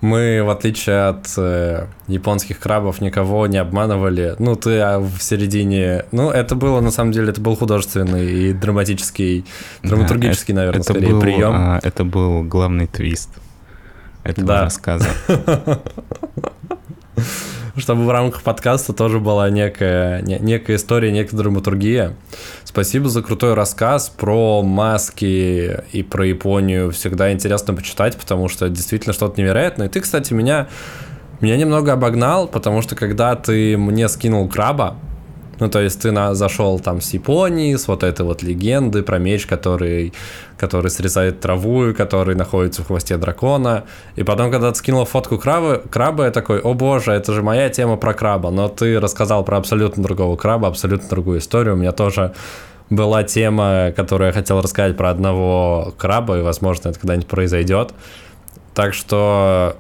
Мы, 0.02 0.42
в 0.44 0.50
отличие 0.50 1.10
от 1.10 1.28
э, 1.38 1.88
японских 2.08 2.60
крабов, 2.60 3.02
никого 3.02 3.46
не 3.48 3.58
обманывали. 3.58 4.36
Ну, 4.40 4.56
ты 4.56 4.80
а 4.80 5.00
в 5.00 5.20
середине... 5.20 6.06
Ну, 6.12 6.32
это 6.32 6.56
было, 6.56 6.80
на 6.80 6.92
самом 6.92 7.12
деле, 7.12 7.30
это 7.30 7.42
был 7.42 7.56
художественный 7.56 8.26
и 8.32 8.54
драматический, 8.54 9.46
драматургический, 9.84 10.54
да, 10.54 10.62
наверное, 10.62 10.82
это 10.82 10.94
скорее 10.94 11.12
был, 11.12 11.22
прием. 11.22 11.54
А, 11.54 11.80
это 11.84 12.06
был 12.06 12.44
главный 12.44 12.88
твист 12.88 13.30
этого 14.24 14.48
да. 14.48 14.62
рассказа. 14.62 15.08
чтобы 17.80 18.06
в 18.06 18.10
рамках 18.10 18.42
подкаста 18.42 18.94
тоже 18.94 19.20
была 19.20 19.50
некая, 19.50 20.22
не, 20.22 20.40
некая 20.40 20.78
история, 20.78 21.12
некая 21.12 21.38
драматургия. 21.38 22.16
Спасибо 22.64 23.10
за 23.10 23.22
крутой 23.22 23.54
рассказ 23.54 24.10
про 24.10 24.62
маски 24.62 25.82
и 25.92 26.04
про 26.04 26.26
Японию. 26.26 26.92
Всегда 26.92 27.32
интересно 27.32 27.74
почитать, 27.74 28.18
потому 28.18 28.48
что 28.48 28.70
действительно 28.70 29.14
что-то 29.14 29.42
невероятное. 29.42 29.88
И 29.88 29.90
ты, 29.90 30.02
кстати, 30.02 30.34
меня, 30.34 30.68
меня 31.42 31.58
немного 31.58 31.94
обогнал, 31.94 32.48
потому 32.48 32.82
что 32.82 32.96
когда 32.96 33.36
ты 33.36 33.78
мне 33.78 34.08
скинул 34.08 34.48
краба, 34.48 34.96
ну, 35.60 35.70
то 35.70 35.80
есть 35.80 36.02
ты 36.02 36.12
на, 36.12 36.34
зашел 36.34 36.80
там 36.80 37.02
с 37.02 37.14
Японии, 37.14 37.76
с 37.76 37.88
вот 37.88 38.04
этой 38.04 38.26
вот 38.26 38.44
легенды 38.44 39.04
про 39.04 39.18
меч, 39.18 39.46
который, 39.46 40.14
который 40.58 40.90
срезает 40.90 41.40
траву, 41.40 41.94
который 41.94 42.36
находится 42.36 42.84
в 42.84 42.88
хвосте 42.88 43.18
дракона. 43.18 43.84
И 44.16 44.24
потом, 44.24 44.52
когда 44.52 44.72
ты 44.72 44.78
скинул 44.78 45.06
фотку 45.06 45.38
краба, 45.38 45.82
краба, 45.90 46.26
я 46.26 46.32
такой, 46.32 46.60
о 46.60 46.74
боже, 46.74 47.12
это 47.12 47.34
же 47.34 47.44
моя 47.44 47.70
тема 47.70 47.98
про 47.98 48.14
краба. 48.14 48.52
Но 48.52 48.70
ты 48.70 49.00
рассказал 49.00 49.44
про 49.44 49.58
абсолютно 49.58 50.04
другого 50.04 50.36
краба, 50.36 50.68
абсолютно 50.68 51.10
другую 51.10 51.40
историю. 51.40 51.76
У 51.76 51.78
меня 51.78 51.92
тоже 51.92 52.34
была 52.90 53.24
тема, 53.24 53.92
которую 53.96 54.28
я 54.28 54.34
хотел 54.34 54.62
рассказать 54.62 54.98
про 54.98 55.10
одного 55.10 55.94
краба, 55.98 56.40
и, 56.40 56.42
возможно, 56.42 56.90
это 56.90 57.00
когда-нибудь 57.00 57.28
произойдет. 57.28 57.94
Так 58.74 58.94
что 58.94 59.76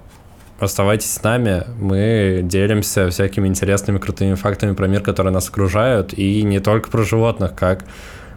Оставайтесь 0.59 1.11
с 1.11 1.23
нами, 1.23 1.63
мы 1.79 2.41
делимся 2.43 3.09
всякими 3.09 3.47
интересными, 3.47 3.97
крутыми 3.97 4.33
фактами 4.33 4.73
про 4.73 4.87
мир, 4.87 5.01
которые 5.01 5.33
нас 5.33 5.47
окружают, 5.47 6.13
и 6.13 6.43
не 6.43 6.59
только 6.59 6.89
про 6.89 7.03
животных, 7.03 7.55
как, 7.55 7.85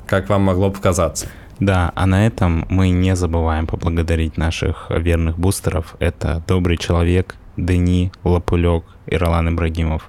как 0.06 0.28
вам 0.28 0.42
могло 0.42 0.70
показаться. 0.70 1.26
Да, 1.58 1.92
а 1.96 2.06
на 2.06 2.26
этом 2.26 2.64
мы 2.68 2.90
не 2.90 3.16
забываем 3.16 3.66
поблагодарить 3.66 4.36
наших 4.36 4.90
верных 4.90 5.38
бустеров. 5.38 5.96
Это 5.98 6.42
Добрый 6.46 6.76
Человек, 6.76 7.34
Дени, 7.56 8.12
Лапулек 8.22 8.84
и 9.06 9.16
Ролан 9.16 9.48
Ибрагимов. 9.48 10.08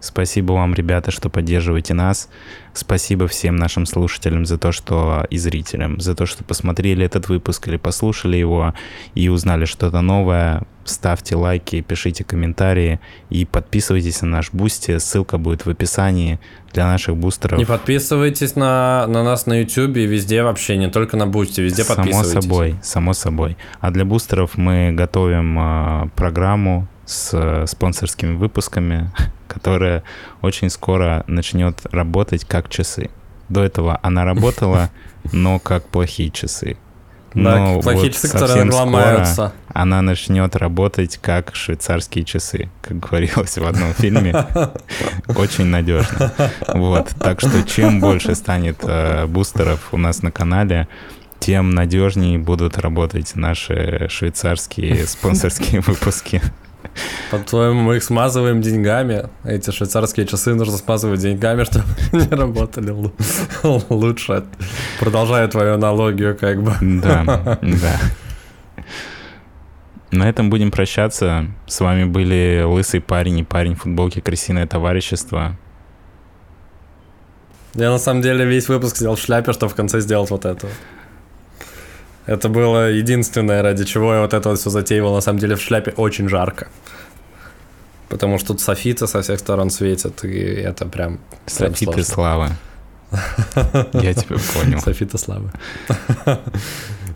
Спасибо 0.00 0.52
вам, 0.52 0.74
ребята, 0.74 1.10
что 1.10 1.30
поддерживаете 1.30 1.94
нас. 1.94 2.28
Спасибо 2.74 3.26
всем 3.26 3.56
нашим 3.56 3.86
слушателям 3.86 4.44
за 4.44 4.58
то, 4.58 4.70
что 4.70 5.26
и 5.30 5.38
зрителям, 5.38 5.98
за 5.98 6.14
то, 6.14 6.26
что 6.26 6.44
посмотрели 6.44 7.06
этот 7.06 7.28
выпуск 7.30 7.68
или 7.68 7.78
послушали 7.78 8.36
его 8.36 8.74
и 9.14 9.30
узнали 9.30 9.64
что-то 9.64 10.02
новое. 10.02 10.64
Ставьте 10.84 11.36
лайки, 11.36 11.80
пишите 11.80 12.24
комментарии 12.24 13.00
и 13.30 13.44
подписывайтесь 13.44 14.22
на 14.22 14.28
наш 14.28 14.52
Boosty. 14.52 14.98
Ссылка 14.98 15.38
будет 15.38 15.64
в 15.64 15.70
описании 15.70 16.38
для 16.72 16.86
наших 16.86 17.16
бустеров. 17.16 17.58
Не 17.58 17.64
подписывайтесь 17.64 18.56
на, 18.56 19.06
на 19.06 19.22
нас 19.22 19.46
на 19.46 19.60
YouTube 19.60 19.96
и 19.96 20.06
везде 20.06 20.42
вообще, 20.42 20.76
не 20.76 20.90
только 20.90 21.16
на 21.16 21.26
Boosty, 21.26 21.60
везде 21.60 21.84
само 21.84 21.96
подписывайтесь. 21.96 22.32
Само 22.32 22.42
собой, 22.42 22.76
само 22.82 23.12
собой. 23.14 23.56
А 23.80 23.90
для 23.90 24.04
бустеров 24.04 24.56
мы 24.56 24.92
готовим 24.92 25.58
э, 25.58 26.08
программу 26.16 26.86
с 27.06 27.30
э, 27.32 27.66
спонсорскими 27.66 28.36
выпусками, 28.36 29.10
которая 29.48 30.02
очень 30.42 30.70
скоро 30.70 31.24
начнет 31.26 31.80
работать 31.92 32.44
как 32.44 32.68
часы. 32.68 33.10
До 33.48 33.62
этого 33.62 33.98
она 34.02 34.24
работала, 34.24 34.90
но 35.32 35.58
как 35.58 35.86
плохие 35.88 36.30
часы. 36.30 36.76
Но 37.34 37.76
да, 37.76 37.82
плохие 37.82 38.04
вот 38.04 38.12
часы, 38.12 38.28
которые 38.28 38.70
ломаются. 38.70 39.52
Она 39.72 40.02
начнет 40.02 40.54
работать 40.56 41.18
как 41.20 41.54
швейцарские 41.54 42.24
часы, 42.24 42.70
как 42.80 43.00
говорилось 43.00 43.58
в 43.58 43.66
одном 43.66 43.92
фильме. 43.92 44.32
Очень 45.36 45.66
надежно. 45.66 46.32
Вот. 46.68 47.10
Так 47.18 47.40
что 47.40 47.62
чем 47.64 48.00
больше 48.00 48.34
станет 48.36 48.78
э, 48.82 49.26
бустеров 49.26 49.88
у 49.92 49.96
нас 49.96 50.22
на 50.22 50.30
канале, 50.30 50.86
тем 51.40 51.70
надежнее 51.70 52.38
будут 52.38 52.78
работать 52.78 53.34
наши 53.34 54.06
швейцарские 54.08 55.06
спонсорские 55.06 55.80
выпуски. 55.80 56.40
По-твоему, 57.30 57.80
мы 57.80 57.96
их 57.96 58.04
смазываем 58.04 58.60
деньгами? 58.62 59.28
Эти 59.44 59.70
швейцарские 59.70 60.26
часы 60.26 60.54
нужно 60.54 60.76
смазывать 60.76 61.20
деньгами, 61.20 61.64
чтобы 61.70 61.86
не 62.12 62.28
работали 62.28 62.90
лучше. 63.88 64.44
Продолжаю 65.00 65.48
твою 65.48 65.74
аналогию, 65.74 66.36
как 66.36 66.62
бы. 66.62 66.74
Да, 66.80 67.58
да. 67.62 68.00
На 70.10 70.28
этом 70.28 70.48
будем 70.48 70.70
прощаться. 70.70 71.46
С 71.66 71.80
вами 71.80 72.04
были 72.04 72.62
Лысый 72.64 73.00
парень 73.00 73.38
и 73.40 73.44
парень 73.44 73.74
в 73.74 73.82
футболке 73.82 74.20
Крысиное 74.20 74.66
товарищество. 74.66 75.56
Я 77.74 77.90
на 77.90 77.98
самом 77.98 78.22
деле 78.22 78.44
весь 78.44 78.68
выпуск 78.68 78.96
сделал 78.96 79.16
в 79.16 79.20
шляпе, 79.20 79.52
чтобы 79.52 79.72
в 79.72 79.74
конце 79.74 80.00
сделать 80.00 80.30
вот 80.30 80.44
это. 80.44 80.68
Это 82.26 82.48
было 82.48 82.90
единственное, 82.90 83.62
ради 83.62 83.84
чего 83.84 84.14
я 84.14 84.20
вот 84.22 84.32
это 84.32 84.48
вот 84.48 84.58
все 84.58 84.70
затеивал. 84.70 85.14
На 85.14 85.20
самом 85.20 85.38
деле 85.38 85.56
в 85.56 85.60
шляпе 85.60 85.92
очень 85.96 86.28
жарко. 86.28 86.68
Потому 88.08 88.38
что 88.38 88.48
тут 88.48 88.60
софиты 88.60 89.06
со 89.06 89.22
всех 89.22 89.40
сторон 89.40 89.70
светят, 89.70 90.24
и 90.24 90.38
это 90.38 90.86
прям... 90.86 91.18
Софиты 91.46 92.02
слава. 92.04 92.50
Я 93.92 94.14
тебя 94.14 94.36
понял. 94.54 94.80
Софиты 94.80 95.18
славы. 95.18 95.50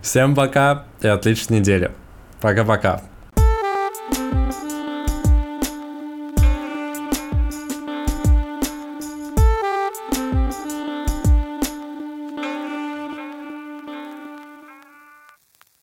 Всем 0.03 0.35
пока 0.35 0.85
и 1.01 1.09
отличной 1.09 1.61
недели. 1.61 1.91
Пока-пока. 2.41 3.03